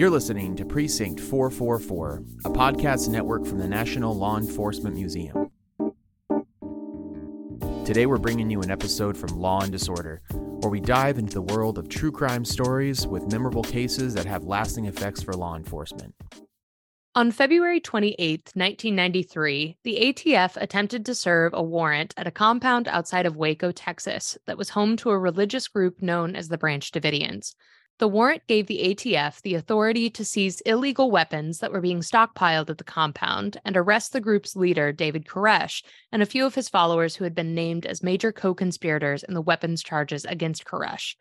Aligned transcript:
You're 0.00 0.08
listening 0.08 0.56
to 0.56 0.64
Precinct 0.64 1.20
444, 1.20 2.22
a 2.46 2.48
podcast 2.48 3.10
network 3.10 3.44
from 3.44 3.58
the 3.58 3.68
National 3.68 4.16
Law 4.16 4.38
Enforcement 4.38 4.94
Museum. 4.96 5.50
Today, 7.84 8.06
we're 8.06 8.16
bringing 8.16 8.48
you 8.48 8.62
an 8.62 8.70
episode 8.70 9.14
from 9.14 9.38
Law 9.38 9.60
and 9.60 9.70
Disorder, 9.70 10.22
where 10.30 10.70
we 10.70 10.80
dive 10.80 11.18
into 11.18 11.34
the 11.34 11.42
world 11.42 11.76
of 11.76 11.90
true 11.90 12.10
crime 12.10 12.46
stories 12.46 13.06
with 13.06 13.30
memorable 13.30 13.62
cases 13.62 14.14
that 14.14 14.24
have 14.24 14.44
lasting 14.44 14.86
effects 14.86 15.22
for 15.22 15.34
law 15.34 15.54
enforcement. 15.54 16.14
On 17.14 17.30
February 17.30 17.80
28, 17.80 18.52
1993, 18.54 19.76
the 19.84 19.98
ATF 20.00 20.56
attempted 20.56 21.04
to 21.04 21.14
serve 21.14 21.52
a 21.52 21.62
warrant 21.62 22.14
at 22.16 22.26
a 22.26 22.30
compound 22.30 22.88
outside 22.88 23.26
of 23.26 23.36
Waco, 23.36 23.70
Texas, 23.70 24.38
that 24.46 24.56
was 24.56 24.70
home 24.70 24.96
to 24.96 25.10
a 25.10 25.18
religious 25.18 25.68
group 25.68 26.00
known 26.00 26.36
as 26.36 26.48
the 26.48 26.56
Branch 26.56 26.90
Davidians. 26.90 27.54
The 28.00 28.08
warrant 28.08 28.46
gave 28.46 28.66
the 28.66 28.78
ATF 28.78 29.42
the 29.42 29.54
authority 29.54 30.08
to 30.08 30.24
seize 30.24 30.62
illegal 30.62 31.10
weapons 31.10 31.58
that 31.58 31.70
were 31.70 31.82
being 31.82 32.00
stockpiled 32.00 32.70
at 32.70 32.78
the 32.78 32.82
compound 32.82 33.60
and 33.62 33.76
arrest 33.76 34.14
the 34.14 34.22
group's 34.22 34.56
leader, 34.56 34.90
David 34.90 35.26
Koresh, 35.26 35.82
and 36.10 36.22
a 36.22 36.26
few 36.26 36.46
of 36.46 36.54
his 36.54 36.70
followers 36.70 37.16
who 37.16 37.24
had 37.24 37.34
been 37.34 37.54
named 37.54 37.84
as 37.84 38.02
major 38.02 38.32
co 38.32 38.54
conspirators 38.54 39.22
in 39.22 39.34
the 39.34 39.42
weapons 39.42 39.82
charges 39.82 40.24
against 40.24 40.64
Koresh. 40.64 41.14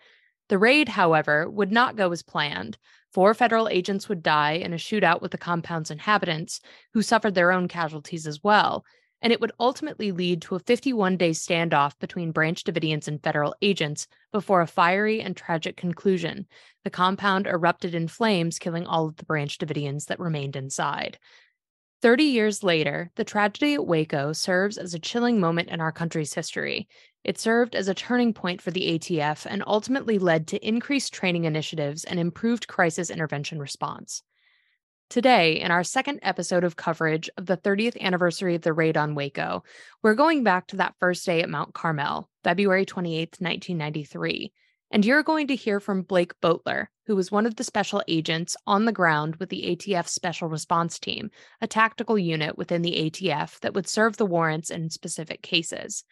The 0.47 0.57
raid, 0.57 0.88
however, 0.88 1.49
would 1.49 1.69
not 1.69 1.97
go 1.97 2.13
as 2.13 2.23
planned. 2.23 2.77
Four 3.11 3.33
federal 3.33 3.67
agents 3.67 4.07
would 4.07 4.23
die 4.23 4.53
in 4.53 4.71
a 4.71 4.77
shootout 4.77 5.21
with 5.21 5.31
the 5.31 5.38
compound's 5.38 5.91
inhabitants, 5.91 6.61
who 6.93 7.02
suffered 7.02 7.35
their 7.35 7.52
own 7.52 7.67
casualties 7.67 8.25
as 8.25 8.41
well, 8.41 8.85
and 9.22 9.34
it 9.34 9.41
would 9.41 9.52
ultimately 9.59 10.12
lead 10.12 10.41
to 10.41 10.55
a 10.55 10.59
51 10.59 11.18
day 11.18 11.32
standoff 11.32 11.98
between 12.00 12.32
Branch 12.32 12.64
Davidians 12.64 13.08
and 13.08 13.22
federal 13.22 13.55
agents 13.62 14.08
before 14.32 14.62
a 14.62 14.68
fiery 14.68 15.22
and 15.22 15.36
tragic 15.36 15.78
conclusion. 15.78 16.48
The 16.84 16.90
compound 16.90 17.48
erupted 17.48 17.95
in 17.95 18.08
flames, 18.08 18.59
killing 18.59 18.86
all 18.86 19.08
of 19.08 19.17
the 19.17 19.26
Branch 19.26 19.58
Davidians 19.58 20.06
that 20.06 20.20
remained 20.20 20.56
inside. 20.56 21.17
30 22.02 22.23
years 22.23 22.64
later, 22.64 23.11
the 23.16 23.26
tragedy 23.26 23.73
at 23.73 23.86
Waco 23.86 24.31
serves 24.31 24.78
as 24.78 24.94
a 24.94 25.00
chilling 25.00 25.39
moment 25.39 25.67
in 25.67 25.81
our 25.81 25.92
country's 25.92 26.33
history. 26.33 26.88
It 27.26 27.38
served 27.38 27.76
as 27.76 27.89
a 27.89 27.94
turning 27.94 28.33
point 28.33 28.61
for 28.61 28.72
the 28.72 28.98
ATF 28.98 29.45
and 29.45 29.61
ultimately 29.67 30.17
led 30.17 30.48
to 30.48 30.66
increased 30.66 31.14
training 31.14 31.44
initiatives 31.44 32.06
and 32.06 32.17
improved 32.17 32.70
crisis 32.70 33.09
intervention 33.09 33.59
response. 33.59 34.23
Today, 35.09 35.59
in 35.59 35.71
our 35.71 35.83
second 35.83 36.19
episode 36.21 36.63
of 36.63 36.75
coverage 36.75 37.31
of 37.35 37.47
the 37.47 37.57
30th 37.57 37.99
anniversary 37.99 38.53
of 38.53 38.61
the 38.61 38.73
raid 38.73 38.95
on 38.95 39.15
Waco, 39.15 39.63
we're 40.03 40.13
going 40.13 40.43
back 40.43 40.67
to 40.67 40.75
that 40.75 40.93
first 40.99 41.25
day 41.25 41.41
at 41.41 41.49
Mount 41.49 41.73
Carmel, 41.73 42.29
February 42.43 42.85
28, 42.85 43.37
1993. 43.39 44.53
And 44.91 45.03
you're 45.03 45.23
going 45.23 45.47
to 45.47 45.55
hear 45.55 45.80
from 45.80 46.03
Blake 46.03 46.39
Boteler, 46.41 46.89
who 47.07 47.15
was 47.15 47.31
one 47.31 47.47
of 47.47 47.55
the 47.55 47.63
special 47.63 48.03
agents 48.07 48.55
on 48.67 48.85
the 48.85 48.91
ground 48.91 49.37
with 49.37 49.49
the 49.49 49.75
ATF 49.75 50.07
Special 50.07 50.47
Response 50.47 50.99
Team, 50.99 51.31
a 51.59 51.65
tactical 51.65 52.19
unit 52.19 52.55
within 52.55 52.83
the 52.83 53.09
ATF 53.09 53.59
that 53.61 53.73
would 53.73 53.87
serve 53.87 54.17
the 54.17 54.27
warrants 54.27 54.69
in 54.69 54.91
specific 54.91 55.41
cases. 55.41 56.03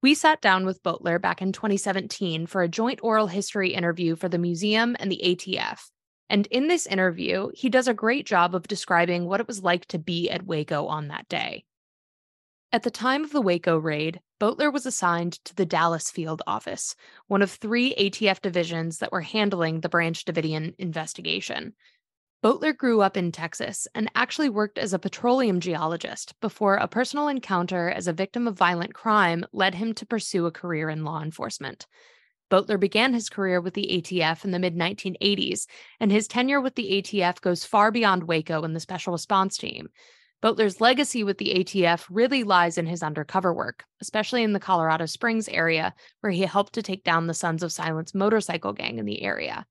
We 0.00 0.14
sat 0.14 0.40
down 0.40 0.64
with 0.64 0.84
Boteler 0.84 1.20
back 1.20 1.42
in 1.42 1.50
2017 1.50 2.46
for 2.46 2.62
a 2.62 2.68
joint 2.68 3.00
oral 3.02 3.26
history 3.26 3.74
interview 3.74 4.14
for 4.14 4.28
the 4.28 4.38
museum 4.38 4.94
and 5.00 5.10
the 5.10 5.20
ATF. 5.24 5.80
And 6.30 6.46
in 6.48 6.68
this 6.68 6.86
interview, 6.86 7.48
he 7.54 7.68
does 7.68 7.88
a 7.88 7.94
great 7.94 8.26
job 8.26 8.54
of 8.54 8.68
describing 8.68 9.26
what 9.26 9.40
it 9.40 9.48
was 9.48 9.62
like 9.62 9.86
to 9.86 9.98
be 9.98 10.28
at 10.30 10.46
Waco 10.46 10.86
on 10.86 11.08
that 11.08 11.28
day. 11.28 11.64
At 12.70 12.82
the 12.82 12.90
time 12.90 13.24
of 13.24 13.32
the 13.32 13.40
Waco 13.40 13.78
raid, 13.78 14.20
Boteler 14.38 14.70
was 14.70 14.84
assigned 14.84 15.42
to 15.44 15.54
the 15.54 15.64
Dallas 15.64 16.10
Field 16.10 16.42
Office, 16.46 16.94
one 17.26 17.40
of 17.40 17.50
three 17.50 17.94
ATF 17.94 18.42
divisions 18.42 18.98
that 18.98 19.10
were 19.10 19.22
handling 19.22 19.80
the 19.80 19.88
Branch 19.88 20.22
Davidian 20.22 20.74
investigation. 20.78 21.72
Boteler 22.44 22.76
grew 22.76 23.00
up 23.00 23.16
in 23.16 23.32
Texas 23.32 23.88
and 23.94 24.10
actually 24.14 24.50
worked 24.50 24.78
as 24.78 24.92
a 24.92 24.98
petroleum 24.98 25.60
geologist 25.60 26.38
before 26.40 26.76
a 26.76 26.86
personal 26.86 27.26
encounter 27.26 27.88
as 27.88 28.06
a 28.06 28.12
victim 28.12 28.46
of 28.46 28.56
violent 28.56 28.94
crime 28.94 29.44
led 29.52 29.74
him 29.74 29.94
to 29.94 30.06
pursue 30.06 30.46
a 30.46 30.52
career 30.52 30.88
in 30.90 31.04
law 31.04 31.22
enforcement. 31.22 31.86
Boteler 32.50 32.80
began 32.80 33.12
his 33.12 33.28
career 33.28 33.60
with 33.60 33.74
the 33.74 33.88
ATF 33.90 34.44
in 34.44 34.50
the 34.50 34.58
mid 34.58 34.74
1980s, 34.74 35.66
and 36.00 36.10
his 36.10 36.28
tenure 36.28 36.60
with 36.60 36.74
the 36.74 37.02
ATF 37.02 37.40
goes 37.40 37.64
far 37.64 37.90
beyond 37.90 38.24
Waco 38.24 38.62
and 38.62 38.74
the 38.74 38.80
Special 38.80 39.12
Response 39.12 39.58
Team. 39.58 39.88
Boteler's 40.42 40.80
legacy 40.80 41.24
with 41.24 41.38
the 41.38 41.64
ATF 41.64 42.06
really 42.08 42.44
lies 42.44 42.78
in 42.78 42.86
his 42.86 43.02
undercover 43.02 43.52
work, 43.52 43.84
especially 44.00 44.44
in 44.44 44.52
the 44.52 44.60
Colorado 44.60 45.04
Springs 45.04 45.48
area, 45.48 45.92
where 46.20 46.30
he 46.30 46.42
helped 46.42 46.74
to 46.74 46.82
take 46.82 47.02
down 47.02 47.26
the 47.26 47.34
Sons 47.34 47.62
of 47.62 47.72
Silence 47.72 48.14
motorcycle 48.14 48.72
gang 48.72 48.98
in 48.98 49.04
the 49.04 49.22
area. 49.22 49.66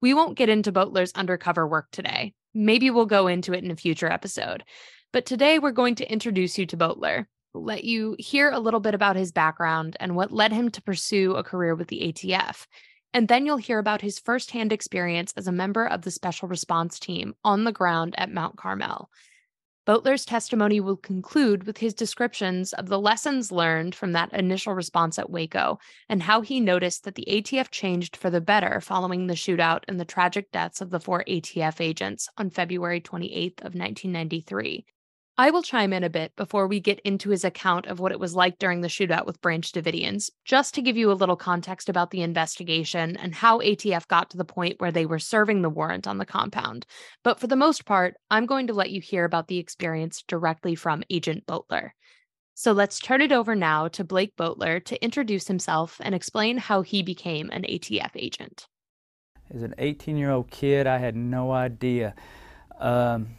We 0.00 0.14
won't 0.14 0.38
get 0.38 0.48
into 0.48 0.72
Boteler's 0.72 1.12
undercover 1.12 1.66
work 1.66 1.88
today. 1.92 2.32
Maybe 2.54 2.90
we'll 2.90 3.06
go 3.06 3.26
into 3.26 3.52
it 3.52 3.62
in 3.62 3.70
a 3.70 3.76
future 3.76 4.10
episode. 4.10 4.64
But 5.12 5.26
today 5.26 5.58
we're 5.58 5.72
going 5.72 5.96
to 5.96 6.10
introduce 6.10 6.58
you 6.58 6.66
to 6.66 6.76
Boteler, 6.76 7.26
let 7.54 7.84
you 7.84 8.16
hear 8.18 8.50
a 8.50 8.60
little 8.60 8.80
bit 8.80 8.94
about 8.94 9.16
his 9.16 9.32
background 9.32 9.96
and 10.00 10.14
what 10.14 10.32
led 10.32 10.52
him 10.52 10.70
to 10.70 10.82
pursue 10.82 11.34
a 11.34 11.44
career 11.44 11.74
with 11.74 11.88
the 11.88 12.12
ATF. 12.12 12.66
And 13.14 13.28
then 13.28 13.46
you'll 13.46 13.56
hear 13.56 13.78
about 13.78 14.02
his 14.02 14.18
firsthand 14.18 14.72
experience 14.72 15.32
as 15.36 15.48
a 15.48 15.52
member 15.52 15.86
of 15.86 16.02
the 16.02 16.10
Special 16.10 16.48
Response 16.48 16.98
Team 16.98 17.34
on 17.42 17.64
the 17.64 17.72
ground 17.72 18.14
at 18.18 18.30
Mount 18.30 18.56
Carmel. 18.56 19.10
Boteler's 19.86 20.26
testimony 20.26 20.80
will 20.80 20.98
conclude 20.98 21.64
with 21.64 21.78
his 21.78 21.94
descriptions 21.94 22.74
of 22.74 22.88
the 22.88 23.00
lessons 23.00 23.50
learned 23.50 23.94
from 23.94 24.12
that 24.12 24.30
initial 24.34 24.74
response 24.74 25.18
at 25.18 25.30
Waco 25.30 25.78
and 26.10 26.22
how 26.22 26.42
he 26.42 26.60
noticed 26.60 27.04
that 27.04 27.14
the 27.14 27.24
ATF 27.26 27.70
changed 27.70 28.14
for 28.14 28.28
the 28.28 28.42
better 28.42 28.82
following 28.82 29.26
the 29.26 29.34
shootout 29.34 29.84
and 29.88 29.98
the 29.98 30.04
tragic 30.04 30.52
deaths 30.52 30.82
of 30.82 30.90
the 30.90 31.00
four 31.00 31.24
ATF 31.26 31.80
agents 31.80 32.28
on 32.36 32.50
February 32.50 33.00
28th 33.00 33.60
of 33.60 33.74
1993. 33.74 34.84
I 35.40 35.50
will 35.50 35.62
chime 35.62 35.92
in 35.92 36.02
a 36.02 36.10
bit 36.10 36.34
before 36.34 36.66
we 36.66 36.80
get 36.80 36.98
into 37.04 37.30
his 37.30 37.44
account 37.44 37.86
of 37.86 38.00
what 38.00 38.10
it 38.10 38.18
was 38.18 38.34
like 38.34 38.58
during 38.58 38.80
the 38.80 38.88
shootout 38.88 39.24
with 39.24 39.40
Branch 39.40 39.70
Davidians, 39.70 40.32
just 40.44 40.74
to 40.74 40.82
give 40.82 40.96
you 40.96 41.12
a 41.12 41.14
little 41.14 41.36
context 41.36 41.88
about 41.88 42.10
the 42.10 42.22
investigation 42.22 43.16
and 43.16 43.32
how 43.32 43.60
ATF 43.60 44.08
got 44.08 44.30
to 44.30 44.36
the 44.36 44.44
point 44.44 44.80
where 44.80 44.90
they 44.90 45.06
were 45.06 45.20
serving 45.20 45.62
the 45.62 45.70
warrant 45.70 46.08
on 46.08 46.18
the 46.18 46.26
compound. 46.26 46.86
But 47.22 47.38
for 47.38 47.46
the 47.46 47.54
most 47.54 47.84
part, 47.84 48.16
I'm 48.32 48.46
going 48.46 48.66
to 48.66 48.72
let 48.72 48.90
you 48.90 49.00
hear 49.00 49.24
about 49.24 49.46
the 49.46 49.58
experience 49.58 50.24
directly 50.26 50.74
from 50.74 51.04
Agent 51.08 51.46
Boteler. 51.46 51.90
So 52.54 52.72
let's 52.72 52.98
turn 52.98 53.20
it 53.20 53.30
over 53.30 53.54
now 53.54 53.86
to 53.86 54.02
Blake 54.02 54.34
Boteler 54.34 54.84
to 54.86 55.04
introduce 55.04 55.46
himself 55.46 56.00
and 56.00 56.16
explain 56.16 56.58
how 56.58 56.82
he 56.82 57.04
became 57.04 57.48
an 57.50 57.62
ATF 57.62 58.10
agent. 58.16 58.66
As 59.54 59.62
an 59.62 59.76
18 59.78 60.16
year 60.16 60.32
old 60.32 60.50
kid, 60.50 60.88
I 60.88 60.98
had 60.98 61.14
no 61.14 61.52
idea. 61.52 62.16
Um, 62.80 63.36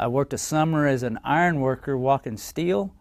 I 0.00 0.06
worked 0.08 0.32
a 0.32 0.38
summer 0.38 0.86
as 0.86 1.02
an 1.02 1.18
iron 1.24 1.60
worker 1.60 1.94
walking 1.98 2.38
steel, 2.38 2.94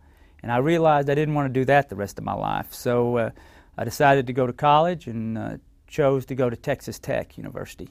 and 0.44 0.52
I 0.52 0.58
realized 0.58 1.10
I 1.10 1.16
didn't 1.16 1.34
want 1.34 1.48
to 1.48 1.60
do 1.60 1.64
that 1.64 1.88
the 1.88 1.96
rest 1.96 2.18
of 2.18 2.26
my 2.26 2.34
life. 2.34 2.74
So 2.74 3.18
uh, 3.18 3.30
I 3.78 3.86
decided 3.86 4.28
to 4.28 4.34
go 4.34 4.46
to 4.46 4.52
college 4.52 5.08
and 5.08 5.38
uh, 5.38 5.58
chose 5.88 6.26
to 6.26 6.36
go 6.36 6.50
to 6.50 6.58
Texas 6.58 7.00
Tech 7.00 7.38
University. 7.38 7.88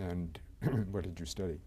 And 0.00 0.40
what 0.90 1.04
did 1.04 1.20
you 1.20 1.24
study? 1.24 1.60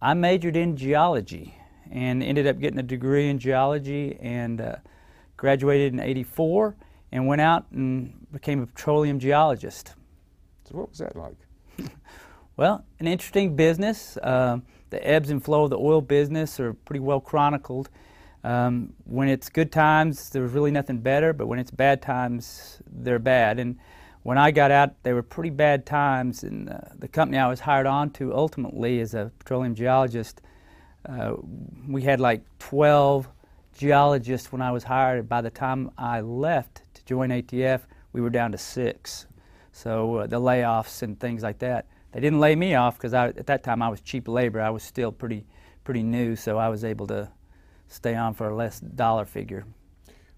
I 0.00 0.14
majored 0.14 0.56
in 0.56 0.76
geology 0.76 1.56
and 1.90 2.22
ended 2.22 2.46
up 2.46 2.60
getting 2.60 2.78
a 2.78 2.84
degree 2.84 3.28
in 3.28 3.40
geology 3.40 4.16
and 4.20 4.60
uh, 4.60 4.76
graduated 5.36 5.94
in 5.94 5.98
84 5.98 6.76
and 7.10 7.26
went 7.26 7.40
out 7.40 7.66
and 7.72 8.24
became 8.30 8.62
a 8.62 8.66
petroleum 8.66 9.18
geologist. 9.18 9.94
So, 10.62 10.76
what 10.76 10.90
was 10.90 10.98
that 10.98 11.16
like? 11.16 11.34
well, 12.56 12.84
an 13.00 13.08
interesting 13.08 13.56
business. 13.56 14.16
Um, 14.22 14.62
the 14.90 15.06
ebbs 15.06 15.30
and 15.30 15.42
flow 15.44 15.64
of 15.64 15.70
the 15.70 15.78
oil 15.78 16.00
business 16.00 16.58
are 16.60 16.72
pretty 16.72 17.00
well 17.00 17.20
chronicled. 17.20 17.88
Um, 18.44 18.94
when 19.04 19.28
it's 19.28 19.48
good 19.48 19.72
times, 19.72 20.30
there's 20.30 20.52
really 20.52 20.70
nothing 20.70 21.00
better, 21.00 21.32
but 21.32 21.46
when 21.46 21.58
it's 21.58 21.70
bad 21.70 22.00
times, 22.02 22.80
they're 22.90 23.18
bad. 23.18 23.58
And 23.58 23.78
when 24.22 24.38
I 24.38 24.50
got 24.50 24.70
out, 24.70 25.02
they 25.02 25.12
were 25.12 25.22
pretty 25.22 25.50
bad 25.50 25.86
times. 25.86 26.44
And 26.44 26.70
uh, 26.70 26.78
the 26.98 27.08
company 27.08 27.38
I 27.38 27.48
was 27.48 27.60
hired 27.60 27.86
on 27.86 28.10
to 28.10 28.34
ultimately 28.34 29.00
as 29.00 29.14
a 29.14 29.32
petroleum 29.38 29.74
geologist, 29.74 30.40
uh, 31.08 31.34
we 31.86 32.02
had 32.02 32.20
like 32.20 32.42
12 32.58 33.28
geologists 33.76 34.52
when 34.52 34.62
I 34.62 34.70
was 34.70 34.84
hired. 34.84 35.28
By 35.28 35.40
the 35.40 35.50
time 35.50 35.90
I 35.98 36.20
left 36.20 36.82
to 36.94 37.04
join 37.04 37.30
ATF, 37.30 37.82
we 38.12 38.20
were 38.20 38.30
down 38.30 38.52
to 38.52 38.58
six. 38.58 39.26
So 39.72 40.16
uh, 40.16 40.26
the 40.26 40.40
layoffs 40.40 41.02
and 41.02 41.18
things 41.18 41.42
like 41.42 41.58
that 41.58 41.86
they 42.18 42.26
didn't 42.26 42.40
lay 42.40 42.56
me 42.56 42.74
off 42.74 42.96
because 42.96 43.14
at 43.14 43.46
that 43.46 43.62
time 43.62 43.80
I 43.80 43.88
was 43.88 44.00
cheap 44.00 44.26
labor. 44.26 44.60
I 44.60 44.70
was 44.70 44.82
still 44.82 45.12
pretty 45.12 45.46
pretty 45.84 46.02
new, 46.02 46.34
so 46.34 46.58
I 46.58 46.68
was 46.68 46.84
able 46.84 47.06
to 47.06 47.30
stay 47.86 48.16
on 48.16 48.34
for 48.34 48.48
a 48.48 48.56
less 48.56 48.80
dollar 48.80 49.24
figure. 49.24 49.64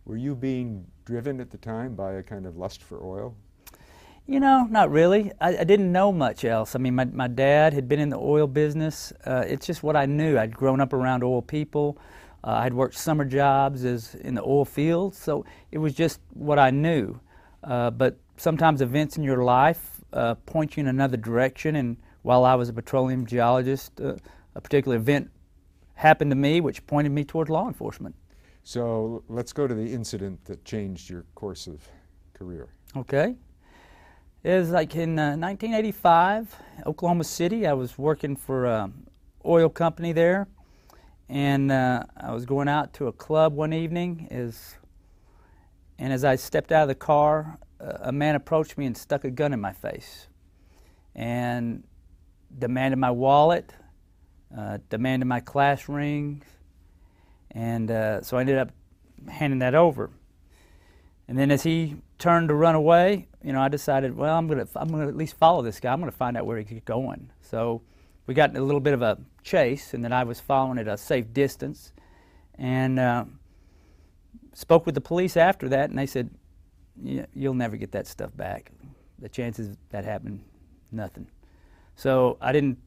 Were 0.04 0.18
you 0.18 0.34
being 0.34 0.86
driven 1.06 1.40
at 1.40 1.50
the 1.50 1.56
time 1.56 1.94
by 1.94 2.12
a 2.12 2.22
kind 2.22 2.44
of 2.44 2.58
lust 2.58 2.82
for 2.82 3.02
oil? 3.02 3.34
You 4.26 4.40
know, 4.40 4.66
not 4.70 4.90
really. 4.90 5.32
I, 5.40 5.56
I 5.56 5.64
didn't 5.64 5.90
know 5.90 6.12
much 6.12 6.44
else. 6.44 6.76
I 6.76 6.78
mean, 6.78 6.94
my, 6.94 7.06
my 7.06 7.28
dad 7.28 7.72
had 7.72 7.88
been 7.88 7.98
in 7.98 8.10
the 8.10 8.18
oil 8.18 8.46
business. 8.46 9.10
Uh, 9.24 9.44
it's 9.46 9.66
just 9.66 9.82
what 9.82 9.96
I 9.96 10.04
knew. 10.04 10.36
I'd 10.38 10.54
grown 10.54 10.82
up 10.82 10.92
around 10.92 11.24
oil 11.24 11.40
people. 11.40 11.96
Uh, 12.44 12.60
I'd 12.62 12.74
worked 12.74 12.94
summer 12.94 13.24
jobs 13.24 13.86
as 13.86 14.16
in 14.16 14.34
the 14.34 14.42
oil 14.42 14.66
fields, 14.66 15.16
so 15.16 15.46
it 15.72 15.78
was 15.78 15.94
just 15.94 16.20
what 16.34 16.58
I 16.58 16.70
knew. 16.70 17.18
Uh, 17.64 17.90
but 17.90 18.18
sometimes 18.36 18.82
events 18.82 19.16
in 19.16 19.24
your 19.24 19.42
life 19.42 19.99
uh, 20.12 20.34
point 20.46 20.76
you 20.76 20.82
in 20.82 20.88
another 20.88 21.16
direction. 21.16 21.76
And 21.76 21.96
while 22.22 22.44
I 22.44 22.54
was 22.54 22.68
a 22.68 22.72
petroleum 22.72 23.26
geologist, 23.26 24.00
uh, 24.00 24.16
a 24.54 24.60
particular 24.60 24.96
event 24.96 25.30
happened 25.94 26.30
to 26.30 26.36
me 26.36 26.60
which 26.60 26.86
pointed 26.86 27.12
me 27.12 27.24
toward 27.24 27.48
law 27.48 27.66
enforcement. 27.66 28.14
So 28.62 29.22
let's 29.28 29.52
go 29.52 29.66
to 29.66 29.74
the 29.74 29.92
incident 29.92 30.44
that 30.44 30.64
changed 30.64 31.10
your 31.10 31.24
course 31.34 31.66
of 31.66 31.86
career. 32.34 32.68
Okay. 32.96 33.36
It 34.42 34.58
was 34.58 34.70
like 34.70 34.96
in 34.96 35.18
uh, 35.18 35.36
1985, 35.36 36.56
Oklahoma 36.86 37.24
City. 37.24 37.66
I 37.66 37.74
was 37.74 37.98
working 37.98 38.36
for 38.36 38.64
an 38.66 39.06
oil 39.44 39.68
company 39.68 40.12
there, 40.12 40.48
and 41.28 41.70
uh, 41.70 42.04
I 42.16 42.32
was 42.32 42.46
going 42.46 42.66
out 42.66 42.94
to 42.94 43.08
a 43.08 43.12
club 43.12 43.54
one 43.54 43.74
evening. 43.74 44.28
Is 44.30 44.76
and 45.98 46.10
as 46.10 46.24
I 46.24 46.36
stepped 46.36 46.72
out 46.72 46.82
of 46.82 46.88
the 46.88 46.94
car, 46.94 47.58
a 47.80 48.12
man 48.12 48.34
approached 48.34 48.76
me 48.76 48.86
and 48.86 48.96
stuck 48.96 49.24
a 49.24 49.30
gun 49.30 49.52
in 49.52 49.60
my 49.60 49.72
face, 49.72 50.28
and 51.14 51.84
demanded 52.58 52.98
my 52.98 53.10
wallet, 53.10 53.72
uh, 54.56 54.78
demanded 54.88 55.26
my 55.26 55.40
class 55.40 55.88
rings, 55.88 56.44
and 57.50 57.90
uh, 57.90 58.22
so 58.22 58.36
I 58.36 58.40
ended 58.40 58.58
up 58.58 58.70
handing 59.28 59.60
that 59.60 59.74
over. 59.74 60.10
And 61.28 61.38
then 61.38 61.50
as 61.50 61.62
he 61.62 61.96
turned 62.18 62.48
to 62.48 62.54
run 62.54 62.74
away, 62.74 63.28
you 63.42 63.52
know, 63.52 63.60
I 63.60 63.68
decided, 63.68 64.16
well, 64.16 64.36
I'm 64.36 64.48
gonna 64.48 64.66
I'm 64.74 64.88
gonna 64.88 65.06
at 65.06 65.16
least 65.16 65.36
follow 65.36 65.62
this 65.62 65.78
guy. 65.78 65.92
I'm 65.92 66.00
gonna 66.00 66.10
find 66.10 66.36
out 66.36 66.44
where 66.44 66.60
he's 66.60 66.80
going. 66.80 67.30
So 67.40 67.82
we 68.26 68.34
got 68.34 68.50
in 68.50 68.56
a 68.56 68.62
little 68.62 68.80
bit 68.80 68.94
of 68.94 69.02
a 69.02 69.18
chase, 69.42 69.94
and 69.94 70.04
then 70.04 70.12
I 70.12 70.24
was 70.24 70.40
following 70.40 70.78
at 70.78 70.88
a 70.88 70.96
safe 70.96 71.32
distance, 71.32 71.92
and 72.56 72.98
uh, 72.98 73.24
spoke 74.52 74.86
with 74.86 74.94
the 74.94 75.00
police 75.00 75.36
after 75.36 75.68
that, 75.68 75.90
and 75.90 75.98
they 75.98 76.06
said, 76.06 76.30
you'll 77.02 77.54
never 77.54 77.76
get 77.76 77.92
that 77.92 78.06
stuff 78.06 78.36
back. 78.36 78.72
The 79.18 79.28
chances 79.28 79.76
that 79.90 80.04
happen, 80.04 80.42
nothing. 80.92 81.26
So 81.96 82.38
I 82.40 82.52
didn't, 82.52 82.78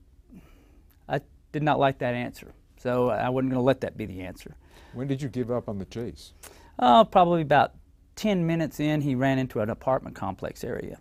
I 1.07 1.21
did 1.51 1.63
not 1.63 1.79
like 1.79 1.99
that 1.99 2.13
answer. 2.13 2.53
So 2.77 3.09
I 3.09 3.29
wasn't 3.29 3.51
going 3.51 3.61
to 3.61 3.65
let 3.65 3.81
that 3.81 3.97
be 3.97 4.05
the 4.05 4.21
answer. 4.21 4.55
When 4.93 5.07
did 5.07 5.21
you 5.21 5.29
give 5.29 5.51
up 5.51 5.69
on 5.69 5.79
the 5.79 5.85
chase? 5.85 6.33
Oh, 6.79 7.07
probably 7.09 7.41
about 7.41 7.73
10 8.15 8.45
minutes 8.45 8.79
in, 8.79 9.01
he 9.01 9.15
ran 9.15 9.39
into 9.39 9.59
an 9.59 9.69
apartment 9.69 10.15
complex 10.15 10.63
area. 10.63 10.99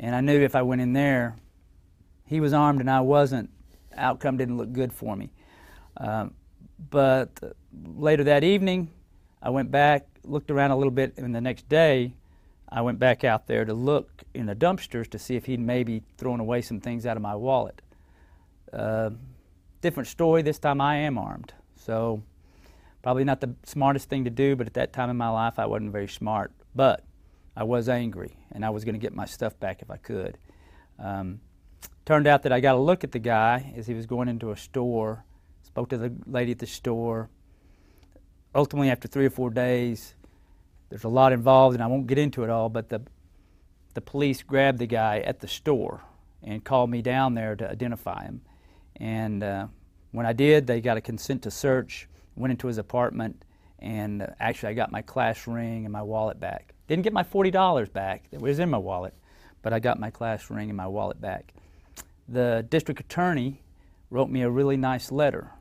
And 0.00 0.14
I 0.14 0.20
knew 0.20 0.40
if 0.40 0.54
I 0.54 0.62
went 0.62 0.80
in 0.80 0.92
there, 0.92 1.36
he 2.26 2.40
was 2.40 2.52
armed 2.52 2.80
and 2.80 2.90
I 2.90 3.00
wasn't. 3.00 3.50
Outcome 3.96 4.36
didn't 4.36 4.56
look 4.56 4.72
good 4.72 4.92
for 4.92 5.16
me. 5.16 5.32
Um, 5.98 6.34
but 6.90 7.38
later 7.94 8.24
that 8.24 8.42
evening, 8.42 8.90
I 9.42 9.50
went 9.50 9.70
back, 9.70 10.06
looked 10.24 10.50
around 10.50 10.70
a 10.70 10.76
little 10.76 10.90
bit, 10.90 11.14
and 11.18 11.34
the 11.34 11.40
next 11.40 11.68
day, 11.68 12.14
I 12.74 12.80
went 12.80 12.98
back 12.98 13.22
out 13.22 13.46
there 13.46 13.66
to 13.66 13.74
look 13.74 14.22
in 14.32 14.46
the 14.46 14.54
dumpsters 14.54 15.08
to 15.10 15.18
see 15.18 15.36
if 15.36 15.44
he'd 15.44 15.60
maybe 15.60 16.02
thrown 16.16 16.40
away 16.40 16.62
some 16.62 16.80
things 16.80 17.04
out 17.04 17.18
of 17.18 17.22
my 17.22 17.34
wallet. 17.34 17.82
Uh, 18.72 19.10
different 19.82 20.06
story. 20.06 20.40
This 20.40 20.58
time 20.58 20.80
I 20.80 20.96
am 20.96 21.18
armed. 21.18 21.52
So 21.76 22.22
probably 23.02 23.24
not 23.24 23.42
the 23.42 23.54
smartest 23.64 24.08
thing 24.08 24.24
to 24.24 24.30
do, 24.30 24.56
but 24.56 24.66
at 24.66 24.74
that 24.74 24.94
time 24.94 25.10
in 25.10 25.18
my 25.18 25.28
life 25.28 25.58
I 25.58 25.66
wasn't 25.66 25.92
very 25.92 26.08
smart. 26.08 26.50
But 26.74 27.04
I 27.54 27.64
was 27.64 27.90
angry, 27.90 28.38
and 28.52 28.64
I 28.64 28.70
was 28.70 28.86
going 28.86 28.94
to 28.94 28.98
get 28.98 29.14
my 29.14 29.26
stuff 29.26 29.60
back 29.60 29.82
if 29.82 29.90
I 29.90 29.98
could. 29.98 30.38
Um, 30.98 31.40
turned 32.06 32.26
out 32.26 32.42
that 32.44 32.52
I 32.52 32.60
got 32.60 32.76
a 32.76 32.80
look 32.80 33.04
at 33.04 33.12
the 33.12 33.18
guy 33.18 33.74
as 33.76 33.86
he 33.86 33.92
was 33.92 34.06
going 34.06 34.28
into 34.28 34.50
a 34.50 34.56
store. 34.56 35.26
Spoke 35.62 35.90
to 35.90 35.98
the 35.98 36.14
lady 36.26 36.52
at 36.52 36.58
the 36.58 36.66
store. 36.66 37.28
Ultimately, 38.54 38.90
after 38.90 39.08
three 39.08 39.26
or 39.26 39.30
four 39.30 39.50
days, 39.50 40.14
there's 40.92 41.04
a 41.04 41.08
lot 41.08 41.32
involved, 41.32 41.72
and 41.72 41.82
I 41.82 41.86
won't 41.86 42.06
get 42.06 42.18
into 42.18 42.44
it 42.44 42.50
all, 42.50 42.68
but 42.68 42.90
the, 42.90 43.00
the 43.94 44.02
police 44.02 44.42
grabbed 44.42 44.78
the 44.78 44.86
guy 44.86 45.20
at 45.20 45.40
the 45.40 45.48
store 45.48 46.02
and 46.42 46.62
called 46.62 46.90
me 46.90 47.00
down 47.00 47.32
there 47.32 47.56
to 47.56 47.70
identify 47.70 48.24
him. 48.24 48.42
And 48.96 49.42
uh, 49.42 49.68
when 50.10 50.26
I 50.26 50.34
did, 50.34 50.66
they 50.66 50.82
got 50.82 50.98
a 50.98 51.00
consent 51.00 51.44
to 51.44 51.50
search, 51.50 52.10
went 52.36 52.50
into 52.50 52.66
his 52.66 52.76
apartment, 52.76 53.42
and 53.78 54.20
uh, 54.20 54.26
actually 54.38 54.68
I 54.68 54.74
got 54.74 54.92
my 54.92 55.00
class 55.00 55.46
ring 55.46 55.86
and 55.86 55.92
my 55.94 56.02
wallet 56.02 56.38
back. 56.38 56.74
Didn't 56.88 57.04
get 57.04 57.14
my 57.14 57.22
$40 57.22 57.90
back, 57.90 58.24
it 58.30 58.42
was 58.42 58.58
in 58.58 58.68
my 58.68 58.76
wallet, 58.76 59.14
but 59.62 59.72
I 59.72 59.78
got 59.78 59.98
my 59.98 60.10
class 60.10 60.50
ring 60.50 60.68
and 60.68 60.76
my 60.76 60.88
wallet 60.88 61.22
back. 61.22 61.54
The 62.28 62.66
district 62.68 63.00
attorney 63.00 63.62
wrote 64.10 64.28
me 64.28 64.42
a 64.42 64.50
really 64.50 64.76
nice 64.76 65.10
letter 65.10 65.52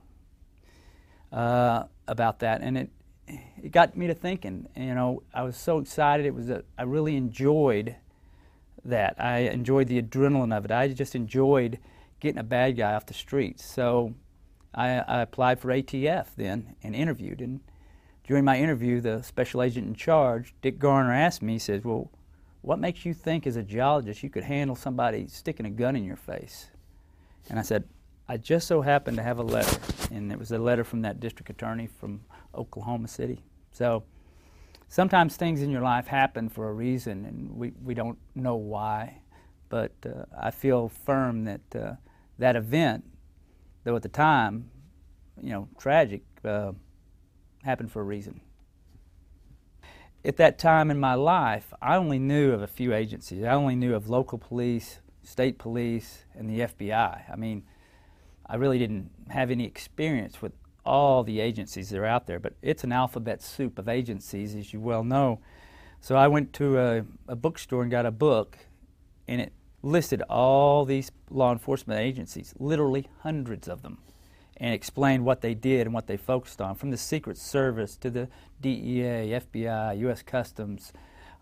uh, 1.31 1.85
about 2.05 2.39
that, 2.39 2.59
and 2.59 2.77
it 2.77 2.89
it 3.61 3.71
got 3.71 3.95
me 3.95 4.07
to 4.07 4.13
thinking. 4.13 4.67
You 4.75 4.95
know, 4.95 5.23
I 5.33 5.43
was 5.43 5.57
so 5.57 5.77
excited. 5.79 6.25
It 6.25 6.33
was 6.33 6.49
a, 6.49 6.63
I 6.77 6.83
really 6.83 7.15
enjoyed 7.15 7.95
that. 8.85 9.15
I 9.19 9.39
enjoyed 9.39 9.87
the 9.87 10.01
adrenaline 10.01 10.55
of 10.55 10.65
it. 10.65 10.71
I 10.71 10.87
just 10.89 11.15
enjoyed 11.15 11.79
getting 12.19 12.39
a 12.39 12.43
bad 12.43 12.77
guy 12.77 12.93
off 12.93 13.05
the 13.05 13.13
streets. 13.13 13.65
So 13.65 14.13
I, 14.73 14.99
I 14.99 15.21
applied 15.21 15.59
for 15.59 15.69
ATF 15.69 16.27
then 16.35 16.75
and 16.83 16.95
interviewed. 16.95 17.41
And 17.41 17.61
during 18.23 18.45
my 18.45 18.57
interview, 18.59 19.01
the 19.01 19.21
special 19.21 19.61
agent 19.61 19.87
in 19.87 19.95
charge, 19.95 20.53
Dick 20.61 20.79
Garner, 20.79 21.13
asked 21.13 21.41
me, 21.41 21.53
he 21.53 21.59
says, 21.59 21.83
"Well, 21.83 22.09
what 22.61 22.79
makes 22.79 23.05
you 23.05 23.13
think 23.13 23.45
as 23.45 23.55
a 23.55 23.63
geologist 23.63 24.23
you 24.23 24.29
could 24.29 24.43
handle 24.43 24.75
somebody 24.75 25.27
sticking 25.27 25.65
a 25.65 25.69
gun 25.69 25.95
in 25.95 26.03
your 26.03 26.15
face?" 26.15 26.67
And 27.49 27.59
I 27.59 27.63
said, 27.63 27.85
I 28.31 28.37
just 28.37 28.65
so 28.65 28.79
happened 28.79 29.17
to 29.17 29.23
have 29.23 29.39
a 29.39 29.43
letter, 29.43 29.77
and 30.09 30.31
it 30.31 30.39
was 30.39 30.53
a 30.53 30.57
letter 30.57 30.85
from 30.85 31.01
that 31.01 31.19
district 31.19 31.49
attorney 31.49 31.87
from 31.87 32.21
Oklahoma 32.55 33.09
City. 33.09 33.43
So 33.73 34.05
sometimes 34.87 35.35
things 35.35 35.61
in 35.61 35.69
your 35.69 35.81
life 35.81 36.07
happen 36.07 36.47
for 36.47 36.69
a 36.69 36.73
reason, 36.73 37.25
and 37.25 37.51
we, 37.51 37.73
we 37.83 37.93
don't 37.93 38.17
know 38.33 38.55
why. 38.55 39.17
But 39.67 39.91
uh, 40.05 40.27
I 40.39 40.51
feel 40.51 40.87
firm 40.87 41.43
that 41.43 41.75
uh, 41.75 41.95
that 42.39 42.55
event, 42.55 43.03
though 43.83 43.97
at 43.97 44.01
the 44.01 44.07
time, 44.07 44.71
you 45.41 45.49
know, 45.49 45.67
tragic, 45.77 46.21
uh, 46.45 46.71
happened 47.63 47.91
for 47.91 47.99
a 47.99 48.05
reason. 48.05 48.39
At 50.23 50.37
that 50.37 50.57
time 50.57 50.89
in 50.89 50.97
my 50.97 51.15
life, 51.15 51.73
I 51.81 51.97
only 51.97 52.17
knew 52.17 52.53
of 52.53 52.61
a 52.61 52.67
few 52.67 52.93
agencies. 52.93 53.43
I 53.43 53.51
only 53.51 53.75
knew 53.75 53.93
of 53.93 54.09
local 54.09 54.37
police, 54.37 54.99
state 55.21 55.57
police, 55.59 56.23
and 56.33 56.49
the 56.49 56.61
FBI. 56.61 57.29
I 57.29 57.35
mean, 57.35 57.63
I 58.51 58.55
really 58.55 58.77
didn't 58.79 59.09
have 59.29 59.49
any 59.49 59.63
experience 59.65 60.41
with 60.41 60.51
all 60.85 61.23
the 61.23 61.39
agencies 61.39 61.89
that 61.89 61.97
are 61.97 62.05
out 62.05 62.27
there, 62.27 62.37
but 62.37 62.53
it's 62.61 62.83
an 62.83 62.91
alphabet 62.91 63.41
soup 63.41 63.79
of 63.79 63.87
agencies, 63.87 64.55
as 64.55 64.73
you 64.73 64.81
well 64.81 65.05
know. 65.05 65.39
So 66.01 66.17
I 66.17 66.27
went 66.27 66.51
to 66.53 66.77
a, 66.77 67.05
a 67.29 67.35
bookstore 67.37 67.81
and 67.81 67.89
got 67.89 68.05
a 68.05 68.11
book, 68.11 68.57
and 69.25 69.39
it 69.39 69.53
listed 69.81 70.21
all 70.23 70.83
these 70.83 71.11
law 71.29 71.53
enforcement 71.53 72.01
agencies, 72.01 72.53
literally 72.59 73.07
hundreds 73.21 73.69
of 73.69 73.83
them, 73.83 73.99
and 74.57 74.73
explained 74.73 75.23
what 75.23 75.39
they 75.39 75.53
did 75.53 75.87
and 75.87 75.93
what 75.93 76.07
they 76.07 76.17
focused 76.17 76.59
on, 76.59 76.75
from 76.75 76.91
the 76.91 76.97
Secret 76.97 77.37
Service 77.37 77.95
to 77.95 78.09
the 78.09 78.27
DEA, 78.59 79.39
FBI, 79.39 79.97
U.S. 79.99 80.23
Customs, 80.23 80.91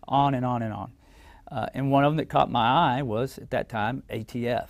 on 0.06 0.32
and 0.32 0.46
on 0.46 0.62
and 0.62 0.72
on. 0.72 0.92
Uh, 1.50 1.66
and 1.74 1.90
one 1.90 2.04
of 2.04 2.12
them 2.12 2.18
that 2.18 2.28
caught 2.28 2.52
my 2.52 2.98
eye 2.98 3.02
was, 3.02 3.36
at 3.36 3.50
that 3.50 3.68
time, 3.68 4.04
ATF 4.08 4.68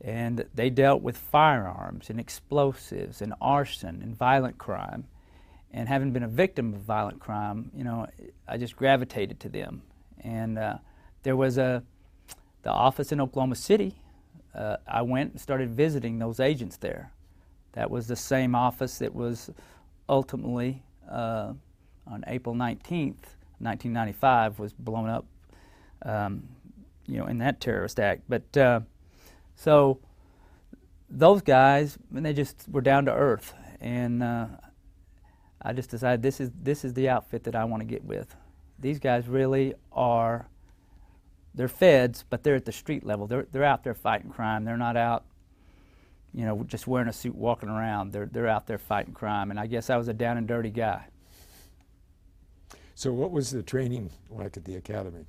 and 0.00 0.44
they 0.54 0.70
dealt 0.70 1.02
with 1.02 1.16
firearms 1.16 2.10
and 2.10 2.20
explosives 2.20 3.20
and 3.20 3.34
arson 3.40 4.00
and 4.02 4.16
violent 4.16 4.58
crime. 4.58 5.06
And 5.72 5.88
having 5.88 6.12
been 6.12 6.22
a 6.22 6.28
victim 6.28 6.72
of 6.72 6.80
violent 6.80 7.20
crime, 7.20 7.70
you 7.74 7.84
know, 7.84 8.06
I 8.46 8.56
just 8.56 8.76
gravitated 8.76 9.40
to 9.40 9.48
them. 9.48 9.82
And 10.20 10.58
uh, 10.58 10.78
there 11.22 11.36
was 11.36 11.58
a 11.58 11.82
the 12.62 12.70
office 12.70 13.12
in 13.12 13.20
Oklahoma 13.20 13.54
City. 13.54 13.94
Uh, 14.54 14.76
I 14.86 15.02
went 15.02 15.32
and 15.32 15.40
started 15.40 15.70
visiting 15.70 16.18
those 16.18 16.40
agents 16.40 16.76
there. 16.76 17.12
That 17.72 17.90
was 17.90 18.06
the 18.06 18.16
same 18.16 18.54
office 18.54 18.98
that 18.98 19.14
was 19.14 19.50
ultimately 20.08 20.82
uh, 21.08 21.52
on 22.06 22.24
April 22.26 22.54
19th, 22.54 23.36
1995, 23.60 24.58
was 24.58 24.72
blown 24.72 25.08
up, 25.08 25.26
um, 26.02 26.48
you 27.06 27.18
know, 27.18 27.26
in 27.26 27.38
that 27.38 27.60
terrorist 27.60 28.00
act. 28.00 28.22
But 28.28 28.56
uh, 28.56 28.80
so 29.58 29.98
those 31.10 31.42
guys, 31.42 31.98
and 32.14 32.24
they 32.24 32.32
just 32.32 32.66
were 32.68 32.80
down 32.80 33.06
to 33.06 33.12
earth, 33.12 33.54
and 33.80 34.22
uh, 34.22 34.46
I 35.60 35.72
just 35.72 35.90
decided 35.90 36.22
this 36.22 36.40
is 36.40 36.52
this 36.62 36.84
is 36.84 36.94
the 36.94 37.08
outfit 37.08 37.42
that 37.42 37.56
I 37.56 37.64
want 37.64 37.80
to 37.80 37.84
get 37.84 38.04
with. 38.04 38.36
These 38.78 39.00
guys 39.00 39.26
really 39.26 39.74
are. 39.90 40.48
They're 41.56 41.66
feds, 41.66 42.24
but 42.30 42.44
they're 42.44 42.54
at 42.54 42.66
the 42.66 42.72
street 42.72 43.04
level. 43.04 43.26
They're 43.26 43.48
they're 43.50 43.64
out 43.64 43.82
there 43.82 43.94
fighting 43.94 44.30
crime. 44.30 44.64
They're 44.64 44.76
not 44.76 44.96
out, 44.96 45.24
you 46.32 46.44
know, 46.44 46.62
just 46.62 46.86
wearing 46.86 47.08
a 47.08 47.12
suit 47.12 47.34
walking 47.34 47.68
around. 47.68 48.12
They're 48.12 48.26
they're 48.26 48.46
out 48.46 48.68
there 48.68 48.78
fighting 48.78 49.12
crime. 49.12 49.50
And 49.50 49.58
I 49.58 49.66
guess 49.66 49.90
I 49.90 49.96
was 49.96 50.06
a 50.06 50.14
down 50.14 50.36
and 50.36 50.46
dirty 50.46 50.70
guy. 50.70 51.06
So, 52.94 53.12
what 53.12 53.32
was 53.32 53.50
the 53.50 53.64
training 53.64 54.10
like 54.30 54.56
at 54.56 54.64
the 54.64 54.76
academy? 54.76 55.26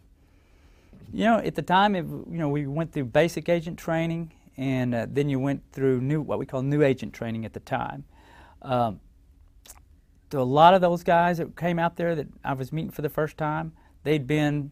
You 1.12 1.26
know, 1.26 1.38
at 1.38 1.56
the 1.56 1.62
time, 1.62 1.96
it, 1.96 2.06
you 2.06 2.38
know, 2.38 2.50
we 2.50 2.68
went 2.68 2.92
through 2.92 3.06
basic 3.06 3.50
agent 3.50 3.80
training, 3.80 4.32
and 4.58 4.94
uh, 4.94 5.08
then 5.10 5.30
you 5.30 5.40
went 5.40 5.64
through 5.72 6.02
new, 6.02 6.22
what 6.22 6.40
we 6.40 6.46
call 6.46 6.62
new 6.62 6.84
agent 6.84 7.14
training 7.14 7.46
at 7.46 7.54
the 7.54 7.60
time. 7.60 8.04
Um, 8.62 9.00
to 10.30 10.40
a 10.40 10.44
lot 10.44 10.74
of 10.74 10.82
those 10.82 11.04
guys 11.04 11.40
that 11.40 11.58
came 11.58 11.80
out 11.80 11.96
there 11.96 12.16
that 12.16 12.28
I 12.44 12.54
was 12.54 12.72
meeting 12.72 12.92
for 12.92 13.02
the 13.02 13.10
first 13.10 13.38
time, 13.38 13.74
they'd 14.04 14.28
been 14.28 14.72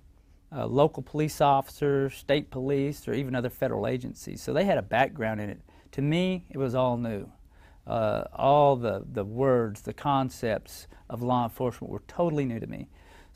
uh, 0.51 0.65
local 0.65 1.03
police 1.03 1.41
officers, 1.41 2.13
state 2.13 2.49
police, 2.51 3.07
or 3.07 3.13
even 3.13 3.35
other 3.35 3.49
federal 3.49 3.87
agencies. 3.87 4.41
So 4.41 4.53
they 4.53 4.65
had 4.65 4.77
a 4.77 4.83
background 4.83 5.41
in 5.41 5.49
it. 5.49 5.61
To 5.93 6.01
me, 6.01 6.45
it 6.49 6.57
was 6.57 6.75
all 6.75 6.97
new. 6.97 7.29
Uh, 7.85 8.25
all 8.33 8.75
the, 8.75 9.05
the 9.11 9.23
words, 9.23 9.81
the 9.81 9.93
concepts 9.93 10.87
of 11.09 11.23
law 11.23 11.43
enforcement 11.45 11.91
were 11.91 12.03
totally 12.07 12.45
new 12.45 12.59
to 12.59 12.67
me. 12.67 12.87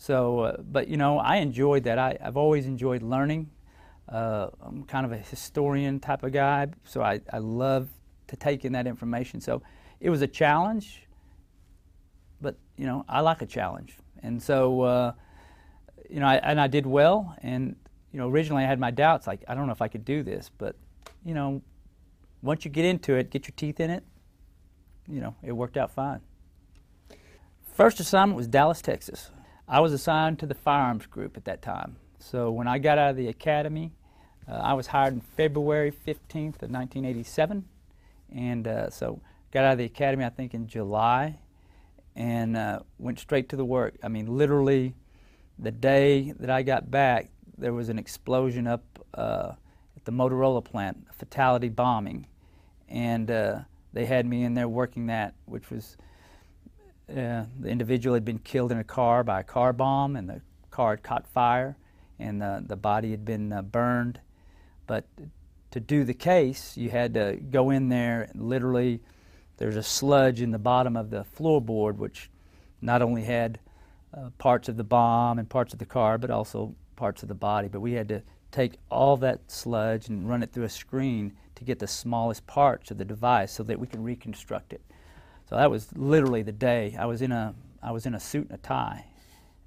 So, 0.02 0.40
uh, 0.40 0.58
but 0.64 0.88
you 0.88 0.98
know, 0.98 1.20
I 1.20 1.36
enjoyed 1.36 1.84
that. 1.84 2.00
I, 2.00 2.18
have 2.22 2.36
always 2.36 2.66
enjoyed 2.66 3.04
learning. 3.04 3.52
Uh, 4.10 4.48
I'm 4.60 4.84
kind 4.86 5.06
of 5.06 5.12
a 5.12 5.18
historian 5.18 6.00
type 6.00 6.24
of 6.24 6.32
guy, 6.32 6.70
so 6.86 7.04
I, 7.04 7.22
I 7.32 7.38
love 7.38 7.88
to 8.26 8.36
take 8.36 8.66
in 8.66 8.74
that 8.74 8.88
information. 8.88 9.42
So 9.42 9.62
it 10.00 10.10
was 10.10 10.24
a 10.24 10.28
challenge, 10.28 11.04
but 12.42 12.56
you 12.78 12.88
know, 12.88 13.06
I 13.08 13.22
like 13.22 13.44
a 13.44 13.46
challenge. 13.46 13.96
And 14.24 14.42
so, 14.42 14.82
uh, 14.82 15.12
you 16.10 16.20
know, 16.20 16.26
I, 16.26 16.38
and 16.38 16.60
I 16.60 16.66
did 16.66 16.88
well. 16.88 17.36
And 17.44 17.76
you 18.12 18.20
know, 18.20 18.28
originally 18.28 18.64
I 18.64 18.68
had 18.68 18.80
my 18.80 18.90
doubts, 18.90 19.28
like 19.28 19.44
I 19.48 19.54
don't 19.54 19.68
know 19.68 19.74
if 19.74 19.84
I 19.84 19.88
could 19.88 20.04
do 20.04 20.24
this, 20.24 20.50
but 20.58 20.76
you 21.24 21.36
know, 21.36 21.62
once 22.42 22.66
you 22.66 22.72
get 22.72 22.86
into 22.86 23.18
it, 23.18 23.30
get 23.30 23.46
your 23.46 23.54
teeth 23.56 23.80
in 23.80 23.92
it, 23.92 24.04
you 25.08 25.22
know, 25.22 25.36
it 25.44 25.52
worked 25.52 25.78
out 25.78 25.92
fine. 25.92 26.22
First 27.76 28.00
assignment 28.00 28.36
was 28.36 28.48
Dallas, 28.48 28.82
Texas. 28.82 29.30
I 29.72 29.80
was 29.80 29.94
assigned 29.94 30.38
to 30.40 30.46
the 30.46 30.54
firearms 30.54 31.06
group 31.06 31.38
at 31.38 31.46
that 31.46 31.62
time. 31.62 31.96
So 32.20 32.52
when 32.52 32.68
I 32.68 32.78
got 32.78 32.98
out 32.98 33.12
of 33.12 33.16
the 33.16 33.30
academy, 33.30 33.94
uh, 34.46 34.56
I 34.56 34.74
was 34.74 34.88
hired 34.88 35.14
on 35.14 35.22
February 35.22 35.92
15th 35.92 36.62
of 36.62 36.70
1987, 36.70 37.64
and 38.36 38.68
uh, 38.68 38.90
so 38.90 39.22
got 39.54 39.64
out 39.64 39.72
of 39.72 39.78
the 39.78 39.86
academy 39.86 40.26
I 40.26 40.30
think 40.30 40.54
in 40.54 40.68
July, 40.68 41.40
and 42.18 42.58
uh, 42.58 42.80
went 43.00 43.20
straight 43.20 43.48
to 43.48 43.56
the 43.56 43.64
work. 43.64 43.96
I 44.04 44.10
mean, 44.10 44.38
literally, 44.38 44.94
the 45.58 45.72
day 45.72 46.34
that 46.38 46.50
I 46.50 46.64
got 46.64 46.92
back, 46.92 47.30
there 47.58 47.72
was 47.72 47.88
an 47.88 47.98
explosion 47.98 48.68
up 48.68 48.84
uh, 49.14 49.54
at 49.96 50.04
the 50.04 50.12
Motorola 50.12 50.66
plant, 50.66 51.08
a 51.10 51.14
fatality 51.14 51.70
bombing, 51.70 52.28
and 52.90 53.32
uh, 53.32 53.60
they 53.94 54.04
had 54.04 54.26
me 54.26 54.44
in 54.44 54.54
there 54.54 54.68
working 54.68 55.06
that, 55.06 55.34
which 55.46 55.70
was 55.70 55.96
uh, 57.12 57.46
the 57.60 57.70
individual 57.70 58.14
had 58.14 58.26
been 58.26 58.40
killed 58.40 58.72
in 58.72 58.78
a 58.78 58.84
car 58.84 59.24
by 59.24 59.42
a 59.42 59.44
car 59.44 59.74
bomb, 59.74 60.16
and 60.16 60.30
the 60.30 60.42
car 60.70 60.92
had 60.92 61.04
caught 61.04 61.28
fire, 61.28 61.78
and 62.20 62.42
the, 62.42 62.64
the 62.66 62.76
body 62.76 63.12
had 63.12 63.26
been 63.26 63.52
uh, 63.52 63.62
burned. 63.62 64.20
But 64.88 65.06
to 65.72 65.80
do 65.80 66.04
the 66.04 66.14
case, 66.14 66.78
you 66.78 66.90
had 66.90 67.14
to 67.14 67.38
go 67.50 67.70
in 67.70 67.90
there 67.90 68.30
literally, 68.36 69.02
there's 69.58 69.76
a 69.76 69.84
sludge 69.84 70.42
in 70.42 70.52
the 70.52 70.60
bottom 70.60 70.98
of 70.98 71.10
the 71.10 71.26
floorboard, 71.38 71.98
which 71.98 72.30
not 72.82 73.02
only 73.02 73.24
had 73.24 73.60
uh, 74.14 74.30
parts 74.38 74.68
of 74.68 74.78
the 74.78 74.84
bomb 74.84 75.40
and 75.40 75.50
parts 75.50 75.74
of 75.74 75.80
the 75.80 75.86
car, 75.86 76.18
but 76.18 76.32
also 76.32 76.76
parts 76.96 77.22
of 77.24 77.30
the 77.30 77.36
body. 77.36 77.68
But 77.68 77.80
we 77.80 77.94
had 77.94 78.10
to 78.10 78.22
take 78.52 78.78
all 78.90 79.18
that 79.18 79.50
sludge 79.50 80.10
and 80.10 80.28
run 80.28 80.44
it 80.44 80.52
through 80.52 80.66
a 80.66 80.70
screen 80.70 81.34
to 81.56 81.64
get 81.64 81.80
the 81.80 81.88
smallest 81.88 82.46
parts 82.48 82.92
of 82.92 82.98
the 82.98 83.06
device 83.06 83.52
so 83.52 83.64
that 83.64 83.80
we 83.80 83.88
can 83.88 84.04
reconstruct 84.04 84.74
it. 84.74 84.82
So 85.52 85.58
that 85.58 85.70
was 85.70 85.90
literally 85.98 86.44
the 86.44 86.54
day 86.54 86.96
I 86.98 87.06
was 87.06 87.22
in 87.22 87.34
a 87.34 87.54
I 87.84 87.92
was 87.92 88.06
in 88.06 88.16
a 88.16 88.20
suit 88.22 88.48
and 88.50 88.58
a 88.58 88.62
tie, 88.62 89.04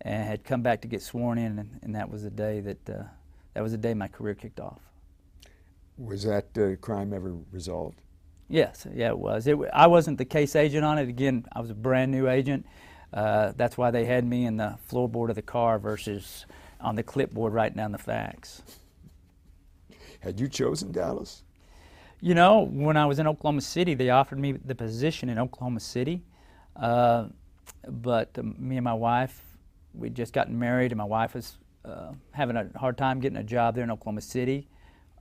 and 0.00 0.24
had 0.24 0.42
come 0.42 0.62
back 0.62 0.80
to 0.80 0.88
get 0.88 1.02
sworn 1.02 1.36
in, 1.36 1.58
and, 1.58 1.78
and 1.82 1.94
that 1.94 2.08
was 2.08 2.22
the 2.22 2.30
day 2.30 2.60
that 2.60 2.88
uh, 2.88 3.02
that 3.52 3.62
was 3.62 3.72
the 3.72 3.78
day 3.78 3.92
my 3.92 4.08
career 4.08 4.34
kicked 4.34 4.60
off. 4.60 4.80
Was 5.98 6.22
that 6.22 6.46
uh, 6.56 6.76
crime 6.76 7.12
ever 7.12 7.36
resolved? 7.52 8.00
Yes, 8.48 8.86
yeah, 8.94 9.08
it 9.08 9.18
was. 9.18 9.46
It, 9.46 9.58
I 9.74 9.86
wasn't 9.86 10.16
the 10.16 10.24
case 10.24 10.56
agent 10.56 10.86
on 10.86 10.96
it. 10.96 11.06
Again, 11.06 11.44
I 11.52 11.60
was 11.60 11.68
a 11.68 11.74
brand 11.74 12.10
new 12.10 12.30
agent. 12.30 12.64
Uh, 13.12 13.52
that's 13.54 13.76
why 13.76 13.90
they 13.90 14.06
had 14.06 14.24
me 14.24 14.46
in 14.46 14.56
the 14.56 14.78
floorboard 14.90 15.28
of 15.28 15.34
the 15.34 15.42
car 15.42 15.78
versus 15.78 16.46
on 16.80 16.94
the 16.94 17.02
clipboard 17.02 17.52
writing 17.52 17.76
down 17.76 17.92
the 17.92 17.98
facts. 17.98 18.62
Had 20.20 20.40
you 20.40 20.48
chosen 20.48 20.92
Dallas? 20.92 21.43
You 22.20 22.34
know, 22.34 22.60
when 22.60 22.96
I 22.96 23.06
was 23.06 23.18
in 23.18 23.26
Oklahoma 23.26 23.60
City, 23.60 23.94
they 23.94 24.10
offered 24.10 24.38
me 24.38 24.52
the 24.52 24.74
position 24.74 25.28
in 25.28 25.38
Oklahoma 25.38 25.80
City. 25.80 26.22
Uh, 26.76 27.26
but 27.88 28.30
um, 28.38 28.56
me 28.58 28.76
and 28.76 28.84
my 28.84 28.94
wife, 28.94 29.42
we'd 29.92 30.14
just 30.14 30.32
gotten 30.32 30.58
married, 30.58 30.92
and 30.92 30.98
my 30.98 31.04
wife 31.04 31.34
was 31.34 31.58
uh, 31.84 32.12
having 32.32 32.56
a 32.56 32.68
hard 32.78 32.96
time 32.96 33.20
getting 33.20 33.38
a 33.38 33.44
job 33.44 33.74
there 33.74 33.84
in 33.84 33.90
Oklahoma 33.90 34.22
City. 34.22 34.68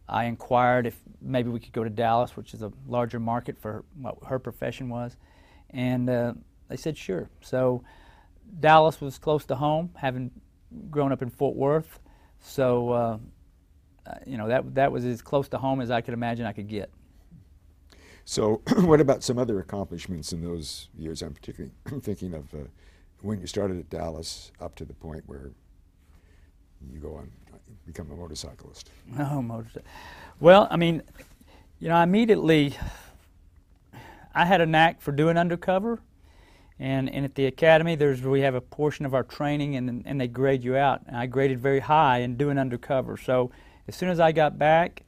I 0.07 0.25
inquired 0.25 0.85
if 0.85 0.99
maybe 1.21 1.49
we 1.49 1.59
could 1.59 1.73
go 1.73 1.83
to 1.83 1.89
Dallas, 1.89 2.35
which 2.35 2.53
is 2.53 2.61
a 2.61 2.71
larger 2.87 3.19
market 3.19 3.57
for 3.59 3.83
what 3.99 4.17
her 4.27 4.39
profession 4.39 4.89
was, 4.89 5.17
and 5.69 6.09
uh, 6.09 6.33
they 6.69 6.77
said 6.77 6.97
sure. 6.97 7.29
So 7.41 7.83
Dallas 8.59 8.99
was 9.01 9.17
close 9.17 9.45
to 9.45 9.55
home, 9.55 9.91
having 9.95 10.31
grown 10.89 11.11
up 11.11 11.21
in 11.21 11.29
Fort 11.29 11.55
Worth. 11.55 11.99
So 12.39 13.19
uh, 14.05 14.15
you 14.25 14.37
know, 14.37 14.47
that, 14.47 14.75
that 14.75 14.91
was 14.91 15.05
as 15.05 15.21
close 15.21 15.47
to 15.49 15.57
home 15.57 15.81
as 15.81 15.91
I 15.91 16.01
could 16.01 16.13
imagine 16.13 16.45
I 16.45 16.53
could 16.53 16.67
get. 16.67 16.89
So, 18.25 18.61
what 18.77 19.01
about 19.01 19.23
some 19.23 19.37
other 19.37 19.59
accomplishments 19.59 20.31
in 20.31 20.41
those 20.41 20.89
years? 20.97 21.21
I'm 21.21 21.33
particularly 21.33 21.73
thinking 22.01 22.33
of 22.33 22.53
uh, 22.53 22.67
when 23.21 23.39
you 23.39 23.47
started 23.47 23.79
at 23.79 23.89
Dallas 23.89 24.51
up 24.59 24.75
to 24.75 24.85
the 24.85 24.93
point 24.93 25.23
where 25.27 25.51
you 26.91 26.99
go 26.99 27.15
on 27.15 27.31
become 27.85 28.11
a 28.11 28.15
motorcyclist. 28.15 28.89
Oh, 29.19 29.41
motorcycle. 29.41 29.87
Well, 30.39 30.67
I 30.69 30.77
mean, 30.77 31.03
you 31.79 31.89
know, 31.89 31.95
I 31.95 32.03
immediately 32.03 32.75
I 34.33 34.45
had 34.45 34.61
a 34.61 34.65
knack 34.65 35.01
for 35.01 35.11
doing 35.11 35.37
undercover, 35.37 35.99
and, 36.79 37.09
and 37.09 37.25
at 37.25 37.35
the 37.35 37.45
academy, 37.45 37.95
there's 37.95 38.21
we 38.21 38.41
have 38.41 38.55
a 38.55 38.61
portion 38.61 39.05
of 39.05 39.13
our 39.13 39.23
training, 39.23 39.75
and 39.75 40.03
and 40.05 40.19
they 40.19 40.27
grade 40.27 40.63
you 40.63 40.75
out. 40.75 41.01
And 41.07 41.15
I 41.15 41.25
graded 41.25 41.59
very 41.59 41.79
high 41.79 42.19
in 42.19 42.35
doing 42.35 42.57
undercover, 42.57 43.17
so 43.17 43.51
as 43.87 43.95
soon 43.95 44.09
as 44.09 44.19
I 44.19 44.31
got 44.31 44.57
back, 44.57 45.03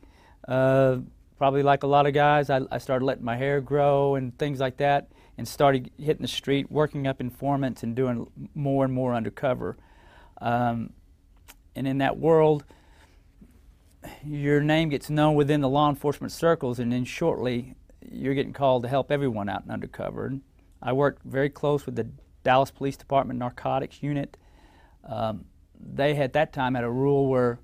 uh, 0.48 0.98
probably 1.38 1.63
like 1.63 1.84
a 1.84 1.88
lot 1.88 2.05
of 2.05 2.13
guys, 2.13 2.50
I, 2.50 2.62
I, 2.72 2.77
started 2.77 3.05
letting 3.05 3.24
my 3.24 3.36
hair 3.36 3.62
grow 3.62 4.15
and 4.15 4.38
things 4.38 4.60
like 4.60 4.77
that, 4.77 5.12
and 5.38 5.48
started 5.48 5.91
hitting 5.98 6.22
the 6.22 6.27
street, 6.27 6.72
working 6.72 7.08
up 7.08 7.20
informants, 7.20 7.84
and 7.84 7.96
doing 7.96 8.27
more 8.53 8.86
and 8.86 8.94
more 8.94 9.13
undercover. 9.13 9.77
Um, 10.39 10.91
and 11.75 11.88
in 11.88 11.98
that 11.98 12.17
world, 12.17 12.63
your 14.24 14.62
name 14.62 14.89
gets 14.89 15.10
known 15.10 15.36
within 15.36 15.62
the 15.62 15.70
law 15.70 15.89
enforcement 15.89 16.32
circles, 16.32 16.79
and 16.79 16.91
then 16.91 17.05
shortly, 17.05 17.75
you're 18.12 18.34
getting 18.34 18.53
called 18.53 18.84
to 18.84 18.89
help 18.89 19.12
everyone 19.12 19.50
out 19.50 19.63
in 19.65 19.72
undercover. 19.72 20.27
And 20.27 20.41
I 20.82 20.94
worked 20.94 21.24
very 21.24 21.50
close 21.50 21.86
with 21.86 21.96
the 21.96 22.08
Dallas 22.44 22.72
Police 22.72 22.98
Department 22.98 23.39
Narcotics 23.39 24.03
Unit. 24.03 24.38
Um, 25.03 25.46
they 25.79 26.15
at 26.17 26.34
that 26.34 26.53
time 26.53 26.75
had 26.75 26.84
a 26.84 26.89
rule 26.89 27.27
where 27.27 27.60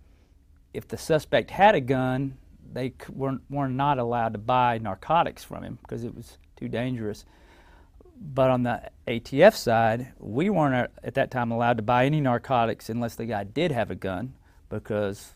if 0.73 0.87
the 0.87 0.97
suspect 0.97 1.51
had 1.51 1.75
a 1.75 1.81
gun, 1.81 2.37
they 2.73 2.93
weren't, 3.09 3.41
were 3.49 3.67
not 3.67 3.99
allowed 3.99 4.33
to 4.33 4.39
buy 4.39 4.77
narcotics 4.77 5.43
from 5.43 5.63
him 5.63 5.79
because 5.81 6.03
it 6.03 6.15
was 6.15 6.37
too 6.55 6.67
dangerous. 6.67 7.25
But 8.19 8.49
on 8.49 8.63
the 8.63 8.89
ATF 9.07 9.55
side, 9.55 10.13
we 10.19 10.49
weren't 10.49 10.91
at 11.03 11.15
that 11.15 11.31
time 11.31 11.51
allowed 11.51 11.77
to 11.77 11.83
buy 11.83 12.05
any 12.05 12.21
narcotics 12.21 12.89
unless 12.89 13.15
the 13.15 13.25
guy 13.25 13.43
did 13.43 13.71
have 13.71 13.89
a 13.89 13.95
gun 13.95 14.33
because 14.69 15.33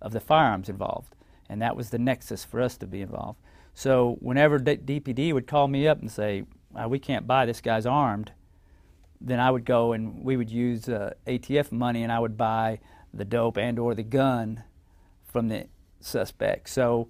of 0.00 0.12
the 0.12 0.20
firearms 0.20 0.68
involved. 0.68 1.14
And 1.48 1.60
that 1.62 1.76
was 1.76 1.90
the 1.90 1.98
nexus 1.98 2.44
for 2.44 2.60
us 2.60 2.76
to 2.78 2.86
be 2.86 3.00
involved. 3.00 3.38
So 3.74 4.16
whenever 4.20 4.58
D- 4.58 4.76
DPD 4.76 5.32
would 5.32 5.46
call 5.46 5.68
me 5.68 5.88
up 5.88 6.00
and 6.00 6.10
say, 6.10 6.44
we 6.88 6.98
can't 6.98 7.26
buy 7.26 7.46
this 7.46 7.60
guy's 7.60 7.86
armed, 7.86 8.32
then 9.20 9.40
I 9.40 9.50
would 9.50 9.64
go 9.64 9.92
and 9.92 10.22
we 10.24 10.36
would 10.36 10.50
use 10.50 10.88
uh, 10.88 11.14
ATF 11.26 11.72
money 11.72 12.02
and 12.02 12.12
I 12.12 12.18
would 12.18 12.36
buy 12.36 12.80
the 13.12 13.24
dope 13.24 13.58
and 13.58 13.78
or 13.78 13.94
the 13.94 14.02
gun 14.02 14.64
from 15.26 15.48
the 15.48 15.66
suspect. 16.00 16.68
So 16.68 17.08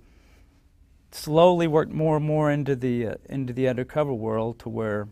slowly 1.10 1.66
worked 1.66 1.92
more 1.92 2.16
and 2.16 2.24
more 2.24 2.50
into 2.50 2.74
the 2.74 3.06
uh, 3.06 3.14
into 3.26 3.52
the 3.52 3.68
undercover 3.68 4.14
world 4.14 4.58
to 4.60 4.68
where 4.68 5.08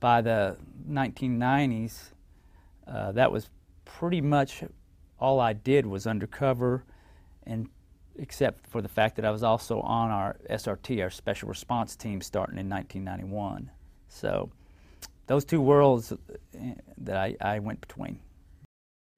by 0.00 0.20
the 0.20 0.56
1990s 0.90 2.10
uh, 2.86 3.12
that 3.12 3.30
was 3.30 3.48
pretty 3.84 4.20
much 4.20 4.64
all 5.18 5.38
I 5.38 5.52
did 5.52 5.86
was 5.86 6.06
undercover 6.06 6.84
and 7.44 7.68
except 8.18 8.66
for 8.66 8.82
the 8.82 8.88
fact 8.88 9.16
that 9.16 9.24
I 9.24 9.30
was 9.30 9.42
also 9.42 9.80
on 9.80 10.10
our 10.10 10.36
SRT, 10.50 11.02
our 11.02 11.10
special 11.10 11.48
response 11.48 11.96
team 11.96 12.20
starting 12.20 12.58
in 12.58 12.68
1991. 12.68 13.70
So 14.08 14.50
those 15.26 15.44
two 15.44 15.60
worlds 15.60 16.12
uh, 16.12 16.16
that 16.98 17.16
I, 17.16 17.36
I 17.40 17.58
went 17.60 17.80
between. 17.80 18.20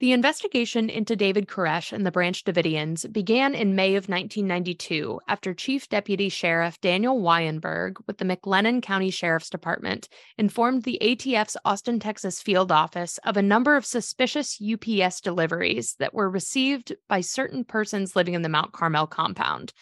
The 0.00 0.10
investigation 0.10 0.90
into 0.90 1.14
David 1.14 1.46
Koresh 1.46 1.92
and 1.92 2.04
the 2.04 2.10
Branch 2.10 2.42
Davidians 2.42 3.10
began 3.12 3.54
in 3.54 3.76
May 3.76 3.94
of 3.94 4.08
1992 4.08 5.20
after 5.28 5.54
Chief 5.54 5.88
Deputy 5.88 6.28
Sheriff 6.28 6.80
Daniel 6.80 7.22
Weyenberg 7.22 7.98
with 8.08 8.18
the 8.18 8.24
McLennan 8.24 8.82
County 8.82 9.10
Sheriff's 9.10 9.48
Department 9.48 10.08
informed 10.36 10.82
the 10.82 10.98
ATF's 11.00 11.56
Austin, 11.64 12.00
Texas 12.00 12.42
field 12.42 12.72
office 12.72 13.18
of 13.18 13.36
a 13.36 13.42
number 13.42 13.76
of 13.76 13.86
suspicious 13.86 14.60
UPS 14.60 15.20
deliveries 15.20 15.94
that 16.00 16.12
were 16.12 16.28
received 16.28 16.92
by 17.08 17.20
certain 17.20 17.62
persons 17.62 18.16
living 18.16 18.34
in 18.34 18.42
the 18.42 18.48
Mount 18.48 18.72
Carmel 18.72 19.06
compound. 19.06 19.72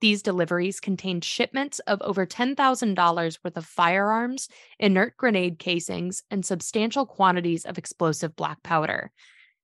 These 0.00 0.22
deliveries 0.22 0.78
contained 0.78 1.24
shipments 1.24 1.80
of 1.80 2.00
over 2.02 2.24
$10,000 2.24 3.38
worth 3.42 3.56
of 3.56 3.66
firearms, 3.66 4.48
inert 4.78 5.16
grenade 5.16 5.58
casings, 5.58 6.22
and 6.30 6.46
substantial 6.46 7.06
quantities 7.06 7.64
of 7.64 7.76
explosive 7.76 8.36
black 8.36 8.62
powder. 8.62 9.10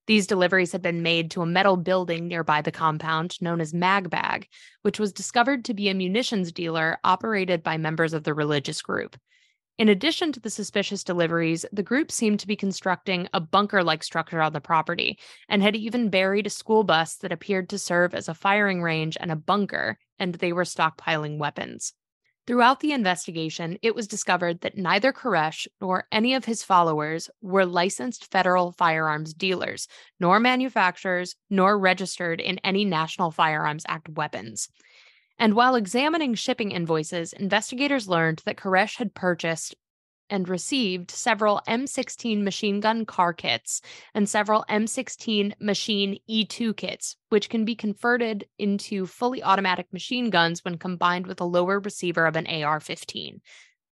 These 0.07 0.27
deliveries 0.27 0.73
had 0.73 0.83
been 0.83 1.03
made 1.03 1.31
to 1.31 1.43
a 1.43 1.47
metal 1.47 1.77
building 1.77 2.29
nearby 2.29 2.61
the 2.61 2.71
compound 2.71 3.41
known 3.41 3.61
as 3.61 3.73
Magbag, 3.73 4.49
which 4.83 5.01
was 5.01 5.13
discovered 5.13 5.65
to 5.65 5.75
be 5.75 5.89
a 5.89 5.95
munitions 5.95 6.53
dealer 6.53 6.99
operated 7.05 7.63
by 7.63 7.79
members 7.79 8.13
of 8.13 8.25
the 8.25 8.35
religious 8.35 8.83
group. 8.83 9.17
In 9.77 9.89
addition 9.89 10.31
to 10.33 10.41
the 10.41 10.51
suspicious 10.51 11.03
deliveries, 11.03 11.65
the 11.73 11.83
group 11.83 12.13
seemed 12.13 12.39
to 12.41 12.47
be 12.47 12.55
constructing 12.55 13.29
a 13.33 13.41
bunker 13.41 13.83
like 13.83 14.05
structure 14.05 14.41
on 14.41 14.53
the 14.53 14.61
property 14.61 15.19
and 15.49 15.63
had 15.63 15.75
even 15.75 16.11
buried 16.11 16.47
a 16.47 16.51
school 16.51 16.85
bus 16.85 17.17
that 17.17 17.33
appeared 17.33 17.71
to 17.71 17.79
serve 17.79 18.15
as 18.15 18.29
a 18.29 18.35
firing 18.35 18.83
range 18.83 19.17
and 19.19 19.33
a 19.33 19.37
bunker, 19.37 19.99
and 20.19 20.35
they 20.37 20.53
were 20.53 20.65
stockpiling 20.65 21.39
weapons. 21.39 21.95
Throughout 22.47 22.81
the 22.81 22.93
investigation, 22.93 23.79
it 23.81 23.95
was 23.95 24.07
discovered 24.07 24.61
that 24.61 24.77
neither 24.77 25.15
Koresh 25.15 25.67
nor 25.81 26.07
any 26.13 26.35
of 26.35 26.45
his 26.45 26.63
followers 26.63 27.31
were 27.41 27.65
licensed 27.65 28.31
federal 28.31 28.73
firearms 28.73 29.33
dealers, 29.33 29.89
nor 30.21 30.39
manufacturers, 30.39 31.37
nor 31.49 31.79
registered 31.79 32.43
in 32.43 32.59
any 32.59 32.85
National 32.85 33.31
Firearms 33.31 33.85
Act 33.89 34.11
weapons. 34.11 34.69
And 35.39 35.55
while 35.55 35.75
examining 35.75 36.35
shipping 36.35 36.71
invoices, 36.71 37.33
investigators 37.33 38.09
learned 38.09 38.43
that 38.45 38.57
Koresh 38.57 38.97
had 38.97 39.15
purchased 39.15 39.75
and 40.31 40.49
received 40.49 41.11
several 41.11 41.61
M16 41.69 42.43
machine 42.43 42.81
gun 42.81 43.05
car 43.05 43.33
kits 43.33 43.81
and 44.15 44.29
several 44.29 44.65
M16 44.69 45.53
machine 45.61 46.19
E2 46.29 46.77
kits, 46.77 47.17
which 47.29 47.49
can 47.49 47.65
be 47.65 47.75
converted 47.75 48.47
into 48.59 49.07
fully 49.07 49.43
automatic 49.43 49.93
machine 49.93 50.31
guns 50.31 50.65
when 50.65 50.79
combined 50.79 51.27
with 51.27 51.41
a 51.41 51.45
lower 51.45 51.81
receiver 51.81 52.27
of 52.27 52.37
an 52.37 52.47
AR 52.47 52.81
15. 52.81 53.41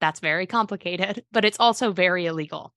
That's 0.01 0.21
very 0.21 0.47
complicated, 0.47 1.25
but 1.33 1.45
it's 1.45 1.61
also 1.61 1.93
very 1.93 2.27
illegal. 2.27 2.73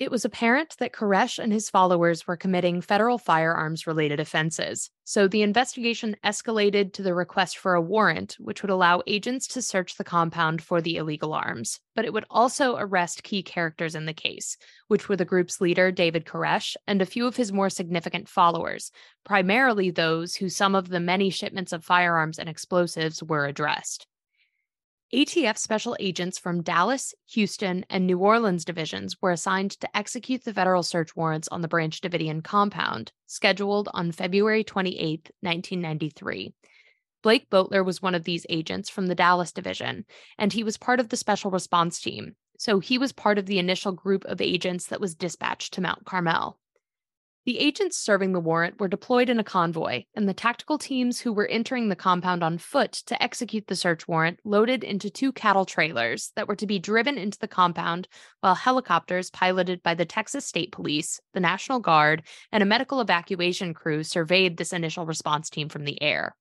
It 0.00 0.10
was 0.10 0.24
apparent 0.24 0.76
that 0.78 0.94
Koresh 0.94 1.38
and 1.38 1.52
his 1.52 1.68
followers 1.68 2.26
were 2.26 2.38
committing 2.38 2.80
federal 2.80 3.18
firearms 3.18 3.86
related 3.86 4.18
offenses, 4.18 4.88
so 5.04 5.28
the 5.28 5.42
investigation 5.42 6.16
escalated 6.24 6.94
to 6.94 7.02
the 7.02 7.12
request 7.12 7.58
for 7.58 7.74
a 7.74 7.82
warrant, 7.82 8.34
which 8.40 8.62
would 8.62 8.70
allow 8.70 9.02
agents 9.06 9.46
to 9.48 9.60
search 9.60 9.96
the 9.96 10.04
compound 10.04 10.62
for 10.62 10.80
the 10.80 10.96
illegal 10.96 11.34
arms. 11.34 11.80
But 11.94 12.06
it 12.06 12.14
would 12.14 12.24
also 12.30 12.76
arrest 12.78 13.24
key 13.24 13.42
characters 13.42 13.94
in 13.94 14.06
the 14.06 14.14
case, 14.14 14.56
which 14.88 15.06
were 15.06 15.16
the 15.16 15.26
group's 15.26 15.60
leader, 15.60 15.92
David 15.92 16.24
Koresh, 16.24 16.76
and 16.86 17.02
a 17.02 17.06
few 17.06 17.26
of 17.26 17.36
his 17.36 17.52
more 17.52 17.68
significant 17.68 18.26
followers, 18.26 18.90
primarily 19.22 19.90
those 19.90 20.34
who 20.34 20.48
some 20.48 20.74
of 20.74 20.88
the 20.88 20.98
many 20.98 21.28
shipments 21.28 21.74
of 21.74 21.84
firearms 21.84 22.38
and 22.38 22.48
explosives 22.48 23.22
were 23.22 23.44
addressed. 23.44 24.06
ATF 25.12 25.58
special 25.58 25.96
agents 25.98 26.38
from 26.38 26.62
Dallas, 26.62 27.16
Houston, 27.32 27.84
and 27.90 28.06
New 28.06 28.18
Orleans 28.18 28.64
divisions 28.64 29.20
were 29.20 29.32
assigned 29.32 29.72
to 29.72 29.96
execute 29.96 30.44
the 30.44 30.54
federal 30.54 30.84
search 30.84 31.16
warrants 31.16 31.48
on 31.48 31.62
the 31.62 31.68
Branch 31.68 32.00
Davidian 32.00 32.44
compound, 32.44 33.10
scheduled 33.26 33.88
on 33.92 34.12
February 34.12 34.62
28, 34.62 35.32
1993. 35.40 36.54
Blake 37.24 37.50
Boteler 37.50 37.84
was 37.84 38.00
one 38.00 38.14
of 38.14 38.22
these 38.22 38.46
agents 38.48 38.88
from 38.88 39.08
the 39.08 39.16
Dallas 39.16 39.50
division, 39.50 40.04
and 40.38 40.52
he 40.52 40.62
was 40.62 40.76
part 40.76 41.00
of 41.00 41.08
the 41.08 41.16
special 41.16 41.50
response 41.50 42.00
team, 42.00 42.36
so 42.56 42.78
he 42.78 42.96
was 42.96 43.10
part 43.10 43.36
of 43.36 43.46
the 43.46 43.58
initial 43.58 43.90
group 43.90 44.24
of 44.26 44.40
agents 44.40 44.86
that 44.86 45.00
was 45.00 45.16
dispatched 45.16 45.72
to 45.72 45.80
Mount 45.80 46.04
Carmel. 46.04 46.59
The 47.50 47.58
agents 47.58 47.96
serving 47.96 48.32
the 48.32 48.38
warrant 48.38 48.78
were 48.78 48.86
deployed 48.86 49.28
in 49.28 49.40
a 49.40 49.42
convoy, 49.42 50.04
and 50.14 50.28
the 50.28 50.32
tactical 50.32 50.78
teams 50.78 51.18
who 51.18 51.32
were 51.32 51.48
entering 51.48 51.88
the 51.88 51.96
compound 51.96 52.44
on 52.44 52.58
foot 52.58 52.92
to 53.06 53.20
execute 53.20 53.66
the 53.66 53.74
search 53.74 54.06
warrant 54.06 54.38
loaded 54.44 54.84
into 54.84 55.10
two 55.10 55.32
cattle 55.32 55.64
trailers 55.64 56.30
that 56.36 56.46
were 56.46 56.54
to 56.54 56.66
be 56.68 56.78
driven 56.78 57.18
into 57.18 57.40
the 57.40 57.48
compound 57.48 58.06
while 58.38 58.54
helicopters 58.54 59.30
piloted 59.30 59.82
by 59.82 59.94
the 59.94 60.04
Texas 60.04 60.46
State 60.46 60.70
Police, 60.70 61.20
the 61.34 61.40
National 61.40 61.80
Guard, 61.80 62.22
and 62.52 62.62
a 62.62 62.66
medical 62.66 63.00
evacuation 63.00 63.74
crew 63.74 64.04
surveyed 64.04 64.56
this 64.56 64.72
initial 64.72 65.04
response 65.04 65.50
team 65.50 65.68
from 65.68 65.82
the 65.82 66.00
air. 66.00 66.36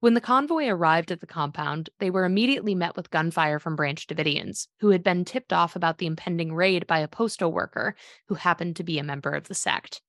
When 0.00 0.14
the 0.14 0.20
convoy 0.22 0.66
arrived 0.66 1.12
at 1.12 1.20
the 1.20 1.26
compound, 1.26 1.90
they 1.98 2.08
were 2.08 2.24
immediately 2.24 2.74
met 2.74 2.96
with 2.96 3.10
gunfire 3.10 3.58
from 3.58 3.76
Branch 3.76 4.06
Davidians, 4.06 4.66
who 4.78 4.88
had 4.88 5.02
been 5.02 5.26
tipped 5.26 5.52
off 5.52 5.76
about 5.76 5.98
the 5.98 6.06
impending 6.06 6.54
raid 6.54 6.86
by 6.86 7.00
a 7.00 7.08
postal 7.08 7.52
worker 7.52 7.94
who 8.26 8.34
happened 8.36 8.76
to 8.76 8.82
be 8.82 8.98
a 8.98 9.04
member 9.04 9.32
of 9.32 9.48
the 9.48 9.54
sect. 9.54 10.00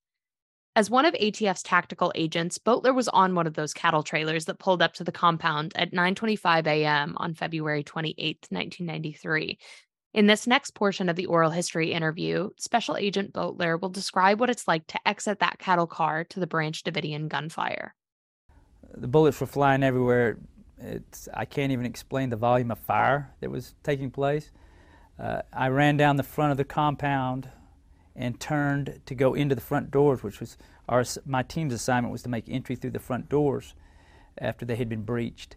As 0.77 0.89
one 0.89 1.03
of 1.03 1.13
ATF's 1.15 1.61
tactical 1.61 2.13
agents, 2.15 2.57
Boteler 2.57 2.95
was 2.95 3.09
on 3.09 3.35
one 3.35 3.45
of 3.45 3.55
those 3.55 3.73
cattle 3.73 4.01
trailers 4.01 4.45
that 4.45 4.59
pulled 4.59 4.81
up 4.81 4.93
to 4.93 5.03
the 5.03 5.11
compound 5.11 5.73
at 5.75 5.91
9:25 5.91 6.67
a.m. 6.67 7.15
on 7.17 7.33
February 7.33 7.83
28, 7.83 8.47
1993. 8.49 9.59
In 10.13 10.27
this 10.27 10.47
next 10.47 10.73
portion 10.73 11.09
of 11.09 11.17
the 11.17 11.25
oral 11.25 11.51
history 11.51 11.91
interview, 11.91 12.49
Special 12.57 12.95
Agent 12.95 13.33
Boteler 13.33 13.77
will 13.77 13.89
describe 13.89 14.39
what 14.39 14.49
it's 14.49 14.69
like 14.69 14.87
to 14.87 15.05
exit 15.05 15.39
that 15.39 15.59
cattle 15.59 15.87
car 15.87 16.23
to 16.23 16.39
the 16.39 16.47
Branch 16.47 16.81
Davidian 16.81 17.27
gunfire 17.27 17.93
the 18.95 19.07
bullets 19.07 19.39
were 19.39 19.47
flying 19.47 19.83
everywhere. 19.83 20.37
It's, 20.79 21.29
I 21.33 21.45
can't 21.45 21.71
even 21.71 21.85
explain 21.85 22.29
the 22.29 22.35
volume 22.35 22.71
of 22.71 22.79
fire 22.79 23.31
that 23.39 23.49
was 23.49 23.75
taking 23.83 24.11
place. 24.11 24.51
Uh, 25.19 25.41
I 25.53 25.67
ran 25.67 25.97
down 25.97 26.15
the 26.15 26.23
front 26.23 26.51
of 26.51 26.57
the 26.57 26.63
compound 26.63 27.49
and 28.15 28.39
turned 28.39 28.99
to 29.05 29.15
go 29.15 29.33
into 29.33 29.55
the 29.55 29.61
front 29.61 29.91
doors, 29.91 30.23
which 30.23 30.39
was 30.39 30.57
our, 30.89 31.03
my 31.25 31.43
team's 31.43 31.73
assignment 31.73 32.11
was 32.11 32.23
to 32.23 32.29
make 32.29 32.45
entry 32.47 32.75
through 32.75 32.91
the 32.91 32.99
front 32.99 33.29
doors 33.29 33.75
after 34.37 34.65
they 34.65 34.75
had 34.75 34.89
been 34.89 35.03
breached. 35.03 35.55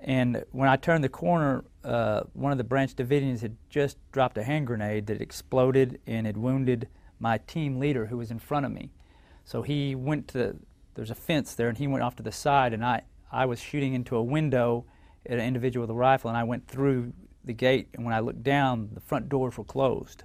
And 0.00 0.44
when 0.52 0.68
I 0.68 0.76
turned 0.76 1.04
the 1.04 1.10
corner, 1.10 1.64
uh, 1.84 2.22
one 2.32 2.52
of 2.52 2.58
the 2.58 2.64
branch 2.64 2.94
Davidians 2.94 3.42
had 3.42 3.56
just 3.68 3.98
dropped 4.12 4.38
a 4.38 4.42
hand 4.42 4.66
grenade 4.66 5.06
that 5.08 5.20
exploded 5.20 6.00
and 6.06 6.26
had 6.26 6.36
wounded 6.36 6.88
my 7.18 7.38
team 7.38 7.78
leader 7.78 8.06
who 8.06 8.16
was 8.16 8.30
in 8.30 8.38
front 8.38 8.64
of 8.64 8.72
me. 8.72 8.90
So 9.44 9.62
he 9.62 9.94
went 9.94 10.28
to 10.28 10.56
there's 10.94 11.10
a 11.10 11.14
fence 11.14 11.54
there, 11.54 11.68
and 11.68 11.78
he 11.78 11.86
went 11.86 12.02
off 12.02 12.16
to 12.16 12.22
the 12.22 12.32
side, 12.32 12.72
and 12.72 12.84
I, 12.84 13.02
I 13.30 13.46
was 13.46 13.60
shooting 13.60 13.94
into 13.94 14.16
a 14.16 14.22
window 14.22 14.84
at 15.26 15.38
an 15.38 15.44
individual 15.44 15.82
with 15.82 15.90
a 15.90 15.98
rifle, 15.98 16.28
and 16.28 16.36
I 16.36 16.44
went 16.44 16.66
through 16.66 17.12
the 17.44 17.52
gate, 17.52 17.88
and 17.94 18.04
when 18.04 18.14
I 18.14 18.20
looked 18.20 18.42
down, 18.42 18.90
the 18.92 19.00
front 19.00 19.28
doors 19.28 19.56
were 19.56 19.64
closed. 19.64 20.24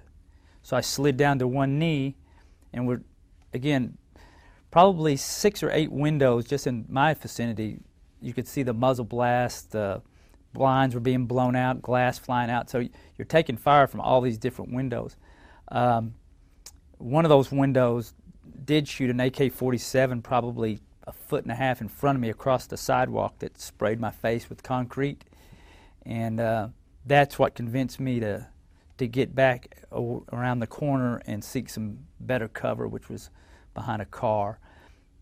So 0.62 0.76
I 0.76 0.80
slid 0.80 1.16
down 1.16 1.38
to 1.38 1.46
one 1.46 1.78
knee, 1.78 2.16
and 2.72 2.86
we're, 2.86 3.02
again, 3.54 3.96
probably 4.70 5.16
six 5.16 5.62
or 5.62 5.70
eight 5.70 5.90
windows 5.90 6.44
just 6.44 6.66
in 6.66 6.84
my 6.88 7.14
vicinity. 7.14 7.78
You 8.20 8.34
could 8.34 8.48
see 8.48 8.62
the 8.62 8.74
muzzle 8.74 9.04
blast, 9.04 9.72
the 9.72 10.02
blinds 10.52 10.94
were 10.94 11.00
being 11.00 11.26
blown 11.26 11.54
out, 11.54 11.82
glass 11.82 12.18
flying 12.18 12.50
out. 12.50 12.68
So 12.68 12.80
you're 13.16 13.26
taking 13.26 13.56
fire 13.56 13.86
from 13.86 14.00
all 14.00 14.20
these 14.20 14.38
different 14.38 14.72
windows. 14.72 15.16
Um, 15.68 16.14
one 16.98 17.24
of 17.24 17.28
those 17.28 17.52
windows 17.52 18.14
did 18.66 18.88
shoot 18.88 19.10
an 19.10 19.20
AK 19.20 19.52
47 19.52 20.22
probably 20.22 20.80
a 21.06 21.12
foot 21.12 21.44
and 21.44 21.52
a 21.52 21.54
half 21.54 21.80
in 21.80 21.88
front 21.88 22.16
of 22.16 22.20
me 22.20 22.28
across 22.28 22.66
the 22.66 22.76
sidewalk 22.76 23.38
that 23.38 23.60
sprayed 23.60 24.00
my 24.00 24.10
face 24.10 24.48
with 24.48 24.62
concrete. 24.62 25.24
And 26.04 26.40
uh, 26.40 26.68
that's 27.04 27.38
what 27.38 27.54
convinced 27.54 28.00
me 28.00 28.20
to, 28.20 28.48
to 28.98 29.06
get 29.06 29.34
back 29.34 29.84
around 30.32 30.58
the 30.58 30.66
corner 30.66 31.22
and 31.26 31.42
seek 31.42 31.68
some 31.68 31.98
better 32.20 32.48
cover, 32.48 32.88
which 32.88 33.08
was 33.08 33.30
behind 33.74 34.02
a 34.02 34.06
car. 34.06 34.58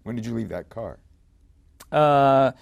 When 0.04 0.16
did 0.16 0.24
you 0.24 0.34
leave 0.34 0.48
that 0.48 0.70
car? 0.70 0.98
Uh, 1.92 2.52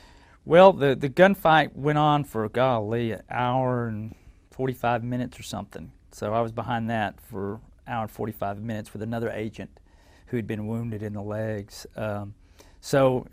well, 0.45 0.73
the, 0.73 0.97
the 0.97 1.09
gunfight 1.09 1.75
went 1.75 1.99
on 1.99 2.25
for, 2.25 2.49
golly, 2.49 3.12
an 3.12 3.23
hour 3.31 3.87
and 3.87 4.14
45 4.51 5.05
minutes 5.05 5.38
or 5.38 5.45
something. 5.45 5.92
So 6.11 6.35
I 6.35 6.40
was 6.40 6.51
behind 6.51 6.90
that 6.90 7.21
for 7.21 7.55
an 7.55 7.61
hour 7.92 8.03
and 8.03 8.11
45 8.11 8.61
minutes 8.61 8.92
with 8.92 9.03
another 9.03 9.31
agent 9.31 9.71
who 10.33 10.38
had 10.38 10.47
been 10.47 10.66
wounded 10.66 11.03
in 11.03 11.12
the 11.12 11.23
legs. 11.23 11.87
Um, 11.95 12.33
so, 12.81 13.27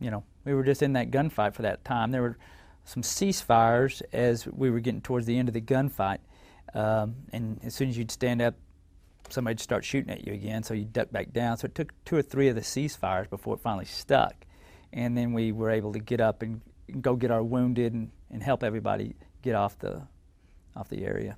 you 0.00 0.10
know, 0.10 0.24
we 0.44 0.52
were 0.52 0.64
just 0.64 0.82
in 0.82 0.94
that 0.94 1.12
gunfight 1.12 1.54
for 1.54 1.62
that 1.62 1.84
time. 1.84 2.10
There 2.10 2.22
were 2.22 2.38
some 2.84 3.04
ceasefires 3.04 4.02
as 4.12 4.48
we 4.48 4.68
were 4.68 4.80
getting 4.80 5.00
towards 5.00 5.26
the 5.26 5.38
end 5.38 5.46
of 5.46 5.54
the 5.54 5.60
gunfight. 5.60 6.18
Um, 6.74 7.14
and 7.32 7.60
as 7.62 7.76
soon 7.76 7.88
as 7.88 7.96
you'd 7.96 8.10
stand 8.10 8.42
up, 8.42 8.56
somebody'd 9.28 9.60
start 9.60 9.84
shooting 9.84 10.10
at 10.10 10.26
you 10.26 10.32
again, 10.32 10.64
so 10.64 10.74
you'd 10.74 10.92
duck 10.92 11.12
back 11.12 11.32
down. 11.32 11.56
So 11.56 11.66
it 11.66 11.76
took 11.76 11.92
two 12.04 12.16
or 12.16 12.22
three 12.22 12.48
of 12.48 12.56
the 12.56 12.62
ceasefires 12.62 13.30
before 13.30 13.54
it 13.54 13.60
finally 13.60 13.84
stuck. 13.84 14.34
And 14.92 15.16
then 15.16 15.32
we 15.32 15.52
were 15.52 15.70
able 15.70 15.92
to 15.92 16.00
get 16.00 16.20
up 16.20 16.42
and 16.42 16.62
go 17.00 17.14
get 17.14 17.30
our 17.30 17.44
wounded 17.44 17.92
and, 17.92 18.10
and 18.28 18.42
help 18.42 18.64
everybody 18.64 19.14
get 19.40 19.54
off 19.54 19.78
the, 19.78 20.02
off 20.74 20.88
the 20.88 21.04
area. 21.04 21.36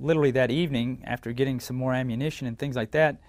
Literally 0.00 0.32
that 0.32 0.50
evening, 0.50 1.04
after 1.06 1.30
getting 1.32 1.60
some 1.60 1.76
more 1.76 1.94
ammunition 1.94 2.48
and 2.48 2.58
things 2.58 2.74
like 2.74 2.90
that, 2.90 3.20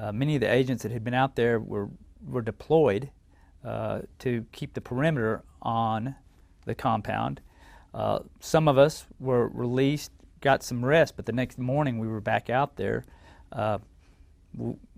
uh, 0.00 0.12
many 0.12 0.34
of 0.34 0.40
the 0.40 0.50
agents 0.50 0.82
that 0.82 0.92
had 0.92 1.04
been 1.04 1.14
out 1.14 1.36
there 1.36 1.60
were, 1.60 1.90
were 2.26 2.40
deployed 2.40 3.10
uh, 3.64 4.00
to 4.18 4.46
keep 4.52 4.72
the 4.72 4.80
perimeter 4.80 5.44
on 5.60 6.14
the 6.64 6.74
compound. 6.74 7.40
Uh, 7.92 8.20
some 8.38 8.66
of 8.66 8.78
us 8.78 9.04
were 9.18 9.48
released, 9.48 10.10
got 10.40 10.62
some 10.62 10.82
rest, 10.82 11.16
but 11.16 11.26
the 11.26 11.32
next 11.32 11.58
morning 11.58 11.98
we 11.98 12.08
were 12.08 12.20
back 12.20 12.48
out 12.48 12.76
there. 12.76 13.04
Uh, 13.52 13.78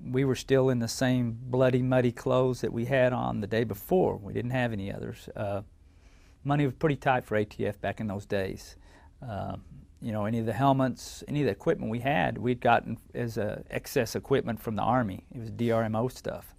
we 0.03 0.25
were 0.25 0.37
still 0.37 0.71
in 0.71 0.79
the 0.79 0.89
same 0.89 1.37
bloody, 1.43 1.83
muddy 1.83 2.13
clothes 2.13 2.61
that 2.61 2.73
we 2.73 2.85
had 2.85 3.13
on 3.13 3.41
the 3.41 3.47
day 3.47 3.65
before. 3.65 4.17
We 4.17 4.33
didn't 4.33 4.53
have 4.53 4.73
any 4.73 4.93
others. 4.93 5.29
Uh, 5.35 5.63
money 6.45 6.65
was 6.65 6.75
pretty 6.75 6.97
tight 6.97 7.25
for 7.25 7.37
ATF 7.37 7.81
back 7.81 8.01
in 8.01 8.07
those 8.07 8.25
days. 8.25 8.77
You 10.03 10.13
know, 10.13 10.25
any 10.25 10.41
of 10.41 10.47
the 10.47 10.53
helmets, 10.53 11.23
any 11.29 11.41
of 11.41 11.47
the 11.47 11.53
equipment 11.53 11.91
we 11.91 12.01
had, 12.01 12.37
we'd 12.39 12.61
gotten 12.61 12.99
as 13.15 13.39
uh, 13.39 13.63
excess 13.71 14.17
equipment 14.17 14.61
from 14.61 14.75
the 14.77 14.83
Army. 14.83 15.25
It 15.33 15.39
was 15.39 15.51
DRMO 15.51 16.11
stuff, 16.11 16.55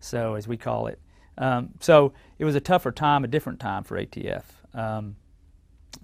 so 0.00 0.34
as 0.34 0.48
we 0.48 0.56
call 0.56 0.86
it. 0.86 0.98
Um, 1.38 1.70
so 1.80 2.12
it 2.38 2.44
was 2.44 2.54
a 2.54 2.60
tougher 2.60 2.92
time, 2.92 3.24
a 3.24 3.28
different 3.28 3.60
time 3.60 3.84
for 3.84 3.98
ATF. 3.98 4.44
Um, 4.74 5.16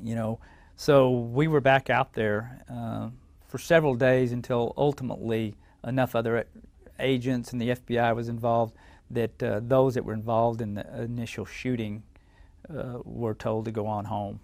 you 0.02 0.14
know, 0.14 0.40
so 0.76 1.11
we 1.11 1.48
were 1.48 1.61
back 1.61 1.90
out 1.90 2.12
there 2.12 2.62
uh, 2.70 3.09
for 3.46 3.59
several 3.59 3.94
days 3.94 4.33
until 4.33 4.74
ultimately 4.76 5.54
enough 5.87 6.14
other 6.14 6.46
agents 7.00 7.52
and 7.52 7.61
the 7.61 7.70
FBI 7.70 8.14
was 8.14 8.28
involved 8.28 8.74
that 9.11 9.42
uh, 9.42 9.61
those 9.62 9.94
that 9.94 10.04
were 10.04 10.12
involved 10.12 10.61
in 10.61 10.74
the 10.74 11.02
initial 11.02 11.44
shooting 11.44 12.02
uh, 12.68 12.98
were 13.04 13.35
told 13.35 13.64
to 13.64 13.70
go 13.70 13.87
on 13.87 14.04
home. 14.04 14.40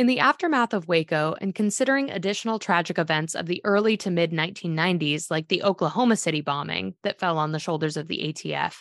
In 0.00 0.06
the 0.06 0.20
aftermath 0.20 0.72
of 0.72 0.88
Waco 0.88 1.36
and 1.42 1.54
considering 1.54 2.08
additional 2.08 2.58
tragic 2.58 2.98
events 2.98 3.34
of 3.34 3.44
the 3.44 3.60
early 3.64 3.98
to 3.98 4.10
mid 4.10 4.32
1990s, 4.32 5.30
like 5.30 5.48
the 5.48 5.62
Oklahoma 5.62 6.16
City 6.16 6.40
bombing 6.40 6.94
that 7.02 7.20
fell 7.20 7.36
on 7.36 7.52
the 7.52 7.58
shoulders 7.58 7.98
of 7.98 8.08
the 8.08 8.32
ATF, 8.32 8.76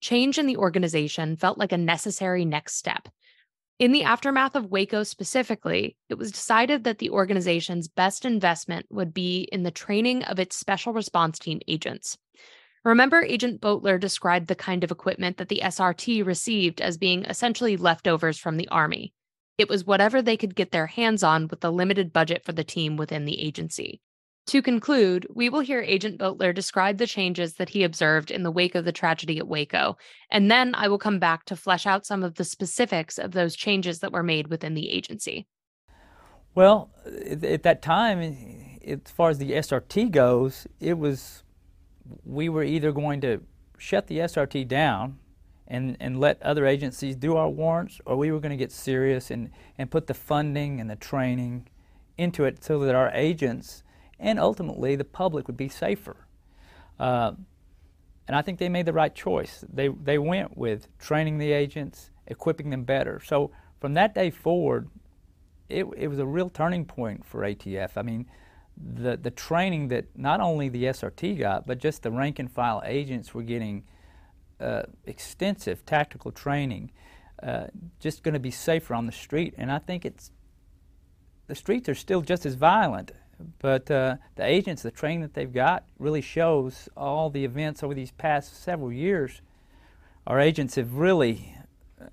change 0.00 0.38
in 0.38 0.46
the 0.46 0.56
organization 0.56 1.36
felt 1.36 1.58
like 1.58 1.72
a 1.72 1.76
necessary 1.76 2.46
next 2.46 2.76
step. 2.76 3.10
In 3.78 3.92
the 3.92 4.04
aftermath 4.04 4.56
of 4.56 4.70
Waco 4.70 5.02
specifically, 5.02 5.98
it 6.08 6.14
was 6.14 6.32
decided 6.32 6.84
that 6.84 7.00
the 7.00 7.10
organization's 7.10 7.88
best 7.88 8.24
investment 8.24 8.86
would 8.88 9.12
be 9.12 9.46
in 9.52 9.64
the 9.64 9.70
training 9.70 10.24
of 10.24 10.38
its 10.38 10.56
special 10.56 10.94
response 10.94 11.38
team 11.38 11.60
agents. 11.68 12.16
Remember, 12.82 13.20
Agent 13.20 13.60
Boteler 13.60 14.00
described 14.00 14.46
the 14.46 14.54
kind 14.54 14.84
of 14.84 14.90
equipment 14.90 15.36
that 15.36 15.50
the 15.50 15.60
SRT 15.62 16.24
received 16.24 16.80
as 16.80 16.96
being 16.96 17.26
essentially 17.26 17.76
leftovers 17.76 18.38
from 18.38 18.56
the 18.56 18.68
Army. 18.68 19.12
It 19.62 19.68
was 19.68 19.84
whatever 19.84 20.20
they 20.20 20.36
could 20.36 20.56
get 20.56 20.72
their 20.72 20.88
hands 20.88 21.22
on 21.22 21.46
with 21.46 21.60
the 21.60 21.70
limited 21.70 22.12
budget 22.12 22.44
for 22.44 22.50
the 22.50 22.64
team 22.64 22.96
within 22.96 23.26
the 23.26 23.40
agency. 23.40 24.00
To 24.46 24.60
conclude, 24.60 25.24
we 25.32 25.48
will 25.48 25.60
hear 25.60 25.80
Agent 25.80 26.18
Boteler 26.18 26.52
describe 26.52 26.98
the 26.98 27.06
changes 27.06 27.54
that 27.54 27.68
he 27.68 27.84
observed 27.84 28.32
in 28.32 28.42
the 28.42 28.50
wake 28.50 28.74
of 28.74 28.84
the 28.84 28.90
tragedy 28.90 29.38
at 29.38 29.46
Waco, 29.46 29.96
and 30.32 30.50
then 30.50 30.74
I 30.74 30.88
will 30.88 30.98
come 30.98 31.20
back 31.20 31.44
to 31.44 31.54
flesh 31.54 31.86
out 31.86 32.04
some 32.04 32.24
of 32.24 32.34
the 32.34 32.44
specifics 32.44 33.18
of 33.18 33.30
those 33.30 33.54
changes 33.54 34.00
that 34.00 34.10
were 34.10 34.24
made 34.24 34.48
within 34.48 34.74
the 34.74 34.90
agency. 34.90 35.46
Well, 36.56 36.90
at 37.06 37.62
that 37.62 37.82
time, 37.82 38.80
as 38.84 38.98
far 39.14 39.30
as 39.30 39.38
the 39.38 39.52
SRT 39.52 40.10
goes, 40.10 40.66
it 40.80 40.98
was 40.98 41.44
we 42.24 42.48
were 42.48 42.64
either 42.64 42.90
going 42.90 43.20
to 43.20 43.42
shut 43.78 44.08
the 44.08 44.18
SRT 44.18 44.66
down 44.66 45.20
and, 45.72 45.96
and 46.00 46.20
let 46.20 46.40
other 46.42 46.66
agencies 46.66 47.16
do 47.16 47.34
our 47.34 47.48
warrants, 47.48 47.98
or 48.04 48.14
we 48.14 48.30
were 48.30 48.40
going 48.40 48.50
to 48.50 48.58
get 48.58 48.70
serious 48.70 49.30
and, 49.30 49.50
and 49.78 49.90
put 49.90 50.06
the 50.06 50.12
funding 50.12 50.78
and 50.78 50.90
the 50.90 50.96
training 50.96 51.66
into 52.18 52.44
it 52.44 52.62
so 52.62 52.78
that 52.80 52.94
our 52.94 53.10
agents 53.14 53.82
and 54.20 54.38
ultimately 54.38 54.96
the 54.96 55.04
public 55.04 55.46
would 55.46 55.56
be 55.56 55.70
safer. 55.70 56.26
Uh, 57.00 57.32
and 58.28 58.36
I 58.36 58.42
think 58.42 58.58
they 58.58 58.68
made 58.68 58.84
the 58.84 58.92
right 58.92 59.14
choice. 59.14 59.64
They, 59.72 59.88
they 59.88 60.18
went 60.18 60.58
with 60.58 60.86
training 60.98 61.38
the 61.38 61.52
agents, 61.52 62.10
equipping 62.26 62.68
them 62.68 62.84
better. 62.84 63.18
So 63.24 63.50
from 63.80 63.94
that 63.94 64.14
day 64.14 64.28
forward, 64.28 64.90
it, 65.70 65.86
it 65.96 66.08
was 66.08 66.18
a 66.18 66.26
real 66.26 66.50
turning 66.50 66.84
point 66.84 67.24
for 67.24 67.40
ATF. 67.40 67.92
I 67.96 68.02
mean, 68.02 68.26
the, 68.76 69.16
the 69.16 69.30
training 69.30 69.88
that 69.88 70.04
not 70.14 70.40
only 70.40 70.68
the 70.68 70.84
SRT 70.84 71.38
got, 71.38 71.66
but 71.66 71.78
just 71.78 72.02
the 72.02 72.10
rank 72.10 72.38
and 72.38 72.52
file 72.52 72.82
agents 72.84 73.32
were 73.32 73.42
getting 73.42 73.84
uh, 74.62 74.82
extensive 75.06 75.84
tactical 75.84 76.30
training, 76.30 76.90
uh, 77.42 77.66
just 78.00 78.22
going 78.22 78.34
to 78.34 78.40
be 78.40 78.50
safer 78.50 78.94
on 78.94 79.06
the 79.06 79.12
street. 79.12 79.54
And 79.56 79.70
I 79.70 79.78
think 79.78 80.04
it's 80.04 80.30
the 81.48 81.54
streets 81.54 81.88
are 81.88 81.94
still 81.94 82.22
just 82.22 82.46
as 82.46 82.54
violent, 82.54 83.12
but 83.58 83.90
uh, 83.90 84.16
the 84.36 84.44
agents, 84.44 84.82
the 84.82 84.90
training 84.90 85.22
that 85.22 85.34
they've 85.34 85.52
got, 85.52 85.84
really 85.98 86.20
shows 86.20 86.88
all 86.96 87.28
the 87.30 87.44
events 87.44 87.82
over 87.82 87.94
these 87.94 88.12
past 88.12 88.62
several 88.62 88.92
years. 88.92 89.42
Our 90.26 90.38
agents 90.38 90.76
have 90.76 90.94
really 90.94 91.56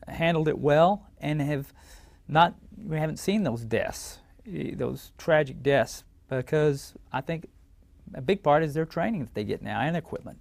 handled 0.08 0.48
it 0.48 0.58
well 0.58 1.08
and 1.20 1.42
have 1.42 1.74
not 2.28 2.56
we 2.78 2.98
haven't 2.98 3.18
seen 3.18 3.44
those 3.44 3.66
deaths, 3.66 4.20
those 4.46 5.12
tragic 5.18 5.62
deaths 5.62 6.04
because 6.30 6.94
I 7.12 7.22
think 7.22 7.50
a 8.14 8.22
big 8.22 8.42
part 8.42 8.64
is 8.64 8.74
their 8.74 8.86
training 8.86 9.22
that 9.22 9.34
they 9.34 9.44
get 9.44 9.62
now 9.62 9.80
and 9.82 9.96
equipment. 9.98 10.40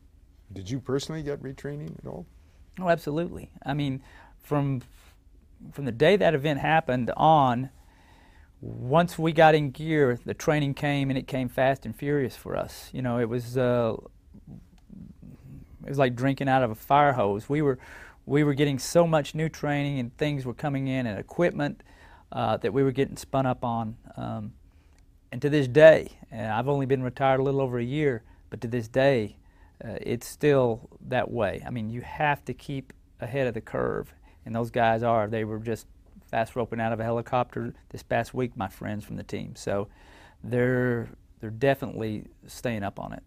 Did 0.52 0.70
you 0.70 0.80
personally 0.80 1.22
get 1.22 1.42
retraining 1.42 1.98
at 1.98 2.06
all? 2.06 2.26
Oh, 2.80 2.88
absolutely. 2.88 3.50
I 3.64 3.74
mean, 3.74 4.02
from 4.42 4.82
from 5.72 5.84
the 5.84 5.92
day 5.92 6.16
that 6.16 6.34
event 6.34 6.60
happened 6.60 7.10
on, 7.16 7.70
once 8.60 9.18
we 9.18 9.32
got 9.32 9.54
in 9.54 9.70
gear, 9.70 10.18
the 10.24 10.34
training 10.34 10.74
came 10.74 11.10
and 11.10 11.18
it 11.18 11.26
came 11.26 11.48
fast 11.48 11.84
and 11.84 11.94
furious 11.94 12.36
for 12.36 12.56
us. 12.56 12.90
You 12.92 13.02
know, 13.02 13.18
it 13.18 13.28
was 13.28 13.58
uh, 13.58 13.96
it 15.84 15.88
was 15.88 15.98
like 15.98 16.14
drinking 16.14 16.48
out 16.48 16.62
of 16.62 16.70
a 16.70 16.74
fire 16.74 17.12
hose. 17.12 17.48
We 17.48 17.62
were 17.62 17.78
we 18.26 18.44
were 18.44 18.54
getting 18.54 18.78
so 18.78 19.06
much 19.06 19.34
new 19.34 19.48
training 19.48 19.98
and 19.98 20.16
things 20.16 20.44
were 20.44 20.54
coming 20.54 20.86
in 20.86 21.06
and 21.06 21.18
equipment 21.18 21.82
uh, 22.30 22.58
that 22.58 22.72
we 22.72 22.82
were 22.82 22.92
getting 22.92 23.16
spun 23.16 23.46
up 23.46 23.64
on. 23.64 23.96
Um, 24.16 24.52
and 25.32 25.40
to 25.42 25.48
this 25.48 25.66
day, 25.66 26.12
and 26.30 26.52
I've 26.52 26.68
only 26.68 26.86
been 26.86 27.02
retired 27.02 27.40
a 27.40 27.42
little 27.42 27.60
over 27.60 27.78
a 27.78 27.84
year, 27.84 28.22
but 28.50 28.60
to 28.62 28.68
this 28.68 28.86
day, 28.86 29.37
uh, 29.84 29.96
it's 30.00 30.26
still 30.26 30.88
that 31.08 31.30
way. 31.30 31.62
I 31.66 31.70
mean, 31.70 31.90
you 31.90 32.00
have 32.00 32.44
to 32.46 32.54
keep 32.54 32.92
ahead 33.20 33.46
of 33.46 33.54
the 33.54 33.60
curve, 33.60 34.12
and 34.44 34.54
those 34.54 34.70
guys 34.70 35.02
are. 35.02 35.28
They 35.28 35.44
were 35.44 35.58
just 35.58 35.86
fast 36.30 36.56
roping 36.56 36.80
out 36.80 36.92
of 36.92 37.00
a 37.00 37.04
helicopter 37.04 37.74
this 37.90 38.02
past 38.02 38.34
week, 38.34 38.56
my 38.56 38.68
friends 38.68 39.04
from 39.04 39.16
the 39.16 39.22
team. 39.22 39.54
So 39.56 39.88
they're 40.42 41.08
they're 41.40 41.50
definitely 41.50 42.24
staying 42.46 42.82
up 42.82 42.98
on 42.98 43.12
it. 43.12 43.22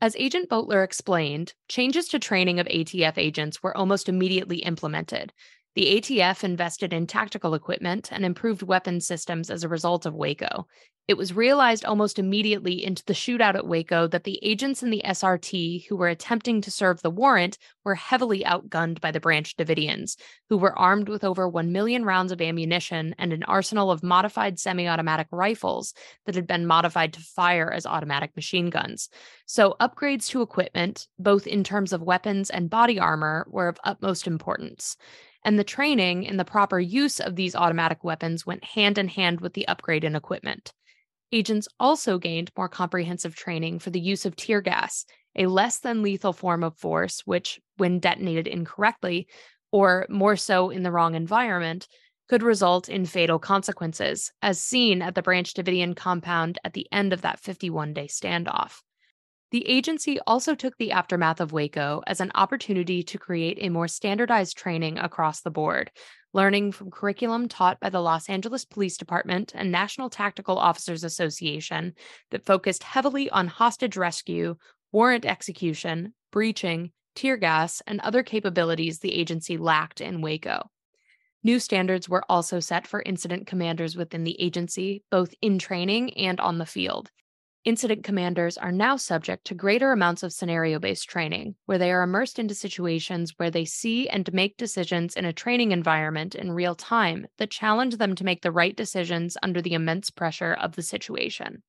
As 0.00 0.16
Agent 0.16 0.50
Boteler 0.50 0.84
explained, 0.84 1.54
changes 1.68 2.08
to 2.08 2.18
training 2.18 2.60
of 2.60 2.66
ATF 2.66 3.14
agents 3.16 3.62
were 3.62 3.76
almost 3.76 4.08
immediately 4.08 4.58
implemented. 4.58 5.32
The 5.74 6.00
ATF 6.00 6.44
invested 6.44 6.92
in 6.92 7.08
tactical 7.08 7.52
equipment 7.52 8.12
and 8.12 8.24
improved 8.24 8.62
weapon 8.62 9.00
systems 9.00 9.50
as 9.50 9.64
a 9.64 9.68
result 9.68 10.06
of 10.06 10.14
Waco. 10.14 10.68
It 11.08 11.18
was 11.18 11.34
realized 11.34 11.84
almost 11.84 12.18
immediately 12.18 12.82
into 12.82 13.04
the 13.04 13.12
shootout 13.12 13.56
at 13.56 13.66
Waco 13.66 14.06
that 14.06 14.22
the 14.22 14.38
agents 14.42 14.84
in 14.84 14.90
the 14.90 15.02
SRT 15.04 15.86
who 15.86 15.96
were 15.96 16.08
attempting 16.08 16.60
to 16.60 16.70
serve 16.70 17.02
the 17.02 17.10
warrant 17.10 17.58
were 17.84 17.96
heavily 17.96 18.44
outgunned 18.44 19.00
by 19.00 19.10
the 19.10 19.20
Branch 19.20 19.54
Davidians, 19.56 20.16
who 20.48 20.56
were 20.56 20.78
armed 20.78 21.08
with 21.08 21.24
over 21.24 21.46
1 21.48 21.72
million 21.72 22.04
rounds 22.04 22.30
of 22.30 22.40
ammunition 22.40 23.14
and 23.18 23.32
an 23.32 23.42
arsenal 23.42 23.90
of 23.90 24.04
modified 24.04 24.60
semi 24.60 24.86
automatic 24.86 25.26
rifles 25.32 25.92
that 26.24 26.36
had 26.36 26.46
been 26.46 26.66
modified 26.66 27.12
to 27.14 27.20
fire 27.20 27.70
as 27.70 27.84
automatic 27.84 28.34
machine 28.36 28.70
guns. 28.70 29.10
So, 29.44 29.74
upgrades 29.80 30.28
to 30.28 30.40
equipment, 30.40 31.08
both 31.18 31.48
in 31.48 31.64
terms 31.64 31.92
of 31.92 32.00
weapons 32.00 32.48
and 32.48 32.70
body 32.70 32.98
armor, 32.98 33.44
were 33.50 33.68
of 33.68 33.80
utmost 33.84 34.28
importance 34.28 34.96
and 35.44 35.58
the 35.58 35.64
training 35.64 36.24
in 36.24 36.36
the 36.36 36.44
proper 36.44 36.80
use 36.80 37.20
of 37.20 37.36
these 37.36 37.54
automatic 37.54 38.02
weapons 38.02 38.46
went 38.46 38.64
hand 38.64 38.98
in 38.98 39.08
hand 39.08 39.40
with 39.40 39.54
the 39.54 39.68
upgrade 39.68 40.04
in 40.04 40.16
equipment. 40.16 40.72
Agents 41.32 41.68
also 41.78 42.18
gained 42.18 42.50
more 42.56 42.68
comprehensive 42.68 43.34
training 43.34 43.78
for 43.78 43.90
the 43.90 44.00
use 44.00 44.24
of 44.24 44.36
tear 44.36 44.60
gas, 44.60 45.04
a 45.36 45.46
less 45.46 45.80
than 45.80 46.02
lethal 46.02 46.32
form 46.32 46.62
of 46.62 46.76
force, 46.78 47.22
which, 47.24 47.60
when 47.76 47.98
detonated 47.98 48.46
incorrectly, 48.46 49.26
or 49.72 50.06
more 50.08 50.36
so 50.36 50.70
in 50.70 50.82
the 50.82 50.92
wrong 50.92 51.14
environment, 51.14 51.88
could 52.28 52.42
result 52.42 52.88
in 52.88 53.04
fatal 53.04 53.38
consequences, 53.38 54.32
as 54.40 54.60
seen 54.60 55.02
at 55.02 55.14
the 55.14 55.22
Branch 55.22 55.52
Davidian 55.52 55.94
compound 55.94 56.58
at 56.64 56.72
the 56.72 56.86
end 56.90 57.12
of 57.12 57.22
that 57.22 57.40
51 57.40 57.92
day 57.92 58.06
standoff. 58.06 58.80
The 59.50 59.68
agency 59.68 60.18
also 60.26 60.54
took 60.54 60.76
the 60.78 60.92
aftermath 60.92 61.40
of 61.40 61.52
Waco 61.52 62.02
as 62.06 62.20
an 62.20 62.32
opportunity 62.34 63.02
to 63.04 63.18
create 63.18 63.58
a 63.60 63.68
more 63.68 63.86
standardized 63.86 64.56
training 64.56 64.98
across 64.98 65.42
the 65.42 65.50
board, 65.50 65.90
learning 66.32 66.72
from 66.72 66.90
curriculum 66.90 67.48
taught 67.48 67.78
by 67.78 67.90
the 67.90 68.00
Los 68.00 68.28
Angeles 68.28 68.64
Police 68.64 68.96
Department 68.96 69.52
and 69.54 69.70
National 69.70 70.10
Tactical 70.10 70.58
Officers 70.58 71.04
Association 71.04 71.94
that 72.30 72.44
focused 72.44 72.82
heavily 72.82 73.30
on 73.30 73.46
hostage 73.46 73.96
rescue, 73.96 74.56
warrant 74.90 75.24
execution, 75.24 76.14
breaching, 76.32 76.90
tear 77.14 77.36
gas, 77.36 77.80
and 77.86 78.00
other 78.00 78.24
capabilities 78.24 78.98
the 78.98 79.14
agency 79.14 79.56
lacked 79.56 80.00
in 80.00 80.20
Waco. 80.20 80.68
New 81.44 81.60
standards 81.60 82.08
were 82.08 82.24
also 82.28 82.58
set 82.58 82.86
for 82.86 83.02
incident 83.02 83.46
commanders 83.46 83.96
within 83.96 84.24
the 84.24 84.40
agency, 84.40 85.04
both 85.10 85.34
in 85.42 85.58
training 85.58 86.16
and 86.16 86.40
on 86.40 86.58
the 86.58 86.66
field, 86.66 87.10
Incident 87.64 88.04
commanders 88.04 88.58
are 88.58 88.70
now 88.70 88.94
subject 88.94 89.46
to 89.46 89.54
greater 89.54 89.90
amounts 89.90 90.22
of 90.22 90.34
scenario 90.34 90.78
based 90.78 91.08
training, 91.08 91.54
where 91.64 91.78
they 91.78 91.90
are 91.90 92.02
immersed 92.02 92.38
into 92.38 92.54
situations 92.54 93.32
where 93.38 93.50
they 93.50 93.64
see 93.64 94.06
and 94.06 94.30
make 94.34 94.58
decisions 94.58 95.16
in 95.16 95.24
a 95.24 95.32
training 95.32 95.72
environment 95.72 96.34
in 96.34 96.52
real 96.52 96.74
time 96.74 97.26
that 97.38 97.50
challenge 97.50 97.96
them 97.96 98.14
to 98.16 98.24
make 98.24 98.42
the 98.42 98.52
right 98.52 98.76
decisions 98.76 99.38
under 99.42 99.62
the 99.62 99.72
immense 99.72 100.10
pressure 100.10 100.52
of 100.52 100.76
the 100.76 100.82
situation. 100.82 101.62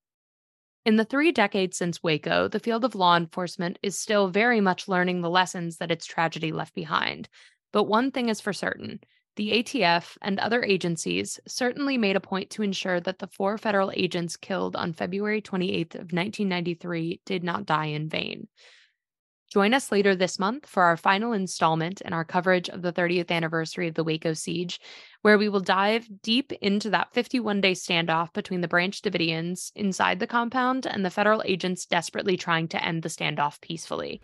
In 0.84 0.98
the 0.98 1.06
three 1.06 1.32
decades 1.32 1.78
since 1.78 2.04
Waco, 2.04 2.50
the 2.50 2.60
field 2.60 2.84
of 2.84 2.94
law 2.94 3.16
enforcement 3.16 3.80
is 3.82 3.98
still 3.98 4.28
very 4.28 4.60
much 4.60 4.90
learning 4.90 5.22
the 5.22 5.30
lessons 5.30 5.78
that 5.78 5.92
its 5.92 6.06
tragedy 6.06 6.52
left 6.52 6.76
behind. 6.76 7.30
But 7.72 7.86
one 7.86 8.12
thing 8.12 8.28
is 8.28 8.42
for 8.42 8.52
certain 8.52 9.00
the 9.36 9.52
ATF 9.64 10.18
and 10.22 10.40
other 10.40 10.64
agencies 10.64 11.40
certainly 11.48 11.98
made 11.98 12.16
a 12.16 12.22
point 12.22 12.50
to 12.52 12.64
ensure 12.64 13.00
that 13.02 13.20
the 13.20 13.28
four 13.28 13.58
federal 13.58 13.92
agents 13.96 14.38
killed 14.38 14.76
on 14.76 14.94
February 14.94 15.42
28th 15.42 15.96
of 15.96 16.14
1993 16.14 17.22
did 17.26 17.44
not 17.44 17.66
die 17.66 17.88
in 17.88 18.08
vain. 18.08 18.48
Join 19.52 19.74
us 19.74 19.92
later 19.92 20.16
this 20.16 20.40
month 20.40 20.66
for 20.66 20.84
our 20.84 20.98
final 20.98 21.32
installment 21.32 22.02
in 22.02 22.14
our 22.14 22.26
coverage 22.26 22.68
of 22.68 22.82
the 22.82 22.92
30th 22.92 23.32
anniversary 23.32 23.88
of 23.88 23.96
the 23.96 24.04
Waco 24.04 24.34
siege, 24.34 24.82
where 25.22 25.38
we 25.38 25.48
will 25.48 25.60
dive 25.60 26.10
deep 26.22 26.52
into 26.54 26.90
that 26.90 27.14
51 27.14 27.62
day 27.62 27.72
standoff 27.74 28.34
between 28.34 28.62
the 28.62 28.68
Branch 28.68 29.02
Davidians 29.02 29.72
inside 29.76 30.20
the 30.20 30.28
compound 30.28 30.86
and 30.86 31.06
the 31.06 31.10
federal 31.10 31.42
agents 31.46 31.86
desperately 31.86 32.36
trying 32.36 32.68
to 32.70 32.84
end 32.84 33.04
the 33.04 33.10
standoff 33.10 33.62
peacefully. 33.62 34.22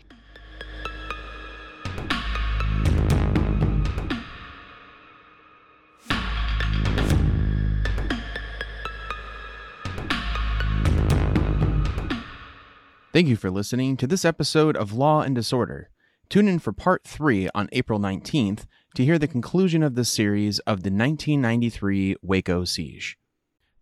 Thank 13.14 13.28
you 13.28 13.36
for 13.36 13.52
listening 13.52 13.98
to 13.98 14.08
this 14.08 14.24
episode 14.24 14.78
of 14.78 14.94
Law 14.94 15.20
and 15.20 15.36
Disorder. 15.36 15.90
Tune 16.30 16.48
in 16.48 16.60
for 16.60 16.72
part 16.72 17.04
three 17.04 17.50
on 17.54 17.68
April 17.74 18.00
19th 18.00 18.64
to 18.96 19.04
hear 19.04 19.20
the 19.20 19.28
conclusion 19.28 19.84
of 19.84 19.96
the 19.96 20.06
series 20.06 20.60
of 20.60 20.84
the 20.84 20.92
1993 20.92 22.16
Waco 22.22 22.64
siege. 22.64 23.18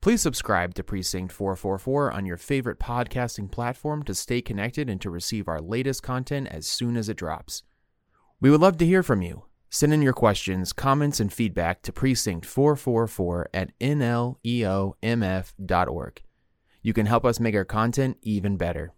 Please 0.02 0.24
subscribe 0.24 0.74
to 0.74 0.84
Precinct 0.84 1.32
444 1.32 2.12
on 2.12 2.26
your 2.26 2.38
favorite 2.38 2.80
podcasting 2.80 3.52
platform 3.52 4.02
to 4.02 4.15
stay 4.15 4.42
connected 4.42 4.89
and 4.89 5.00
to 5.00 5.12
receive 5.12 5.48
our 5.48 5.62
latest 5.62 6.02
content 6.02 6.48
as 6.48 6.65
soon 6.65 6.98
as 6.98 7.08
it 7.08 7.18
drops. 7.18 7.62
We 8.42 8.50
would 8.50 8.62
love 8.62 8.78
to 8.80 8.86
hear 8.88 9.04
from 9.04 9.22
you. 9.22 9.44
Send 9.70 9.94
in 9.94 10.02
your 10.02 10.13
questions, 10.13 10.74
comments, 10.74 11.20
and 11.20 11.32
feedback 11.32 11.84
to 11.84 11.94
Precinct 11.94 12.48
444 12.48 13.50
at 13.54 13.78
nleomf.org. 13.80 14.42
You 16.82 16.94
can 16.94 17.06
help 17.06 17.26
us 17.26 17.39
make 17.39 17.54
our 17.54 17.65
content 17.65 18.18
even 18.24 18.58
better. 18.58 18.94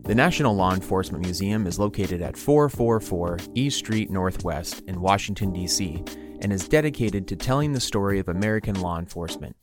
The 0.00 0.14
National 0.14 0.56
Law 0.56 0.74
Enforcement 0.74 1.24
Museum 1.24 1.66
is 1.66 1.78
located 1.78 2.22
at 2.22 2.36
444 2.36 3.38
East 3.54 3.78
Street 3.78 4.10
Northwest 4.10 4.80
in 4.88 5.00
Washington, 5.00 5.52
D.C., 5.52 6.02
and 6.40 6.52
is 6.52 6.66
dedicated 6.66 7.28
to 7.28 7.36
telling 7.36 7.72
the 7.72 7.80
story 7.80 8.18
of 8.18 8.28
American 8.28 8.80
law 8.80 8.98
enforcement. 8.98 9.54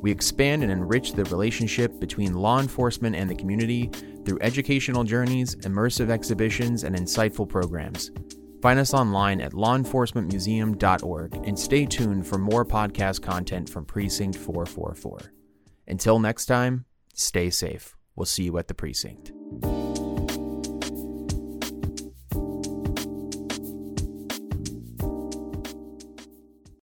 We 0.00 0.10
expand 0.10 0.62
and 0.62 0.72
enrich 0.72 1.12
the 1.12 1.24
relationship 1.24 2.00
between 2.00 2.32
law 2.32 2.60
enforcement 2.60 3.14
and 3.14 3.28
the 3.28 3.34
community 3.34 3.90
through 4.24 4.38
educational 4.40 5.04
journeys, 5.04 5.54
immersive 5.56 6.08
exhibitions, 6.08 6.84
and 6.84 6.96
insightful 6.96 7.48
programs. 7.48 8.10
Find 8.62 8.78
us 8.78 8.94
online 8.94 9.42
at 9.42 9.52
lawenforcementmuseum.org 9.52 11.34
and 11.46 11.58
stay 11.58 11.84
tuned 11.84 12.26
for 12.26 12.38
more 12.38 12.64
podcast 12.64 13.20
content 13.20 13.68
from 13.68 13.84
Precinct 13.84 14.36
444. 14.38 15.32
Until 15.86 16.18
next 16.18 16.46
time, 16.46 16.86
stay 17.12 17.50
safe. 17.50 17.94
We'll 18.16 18.24
see 18.24 18.44
you 18.44 18.56
at 18.56 18.68
the 18.68 18.74
precinct. 18.74 19.32
Thank 19.50 19.64
you 19.64 19.93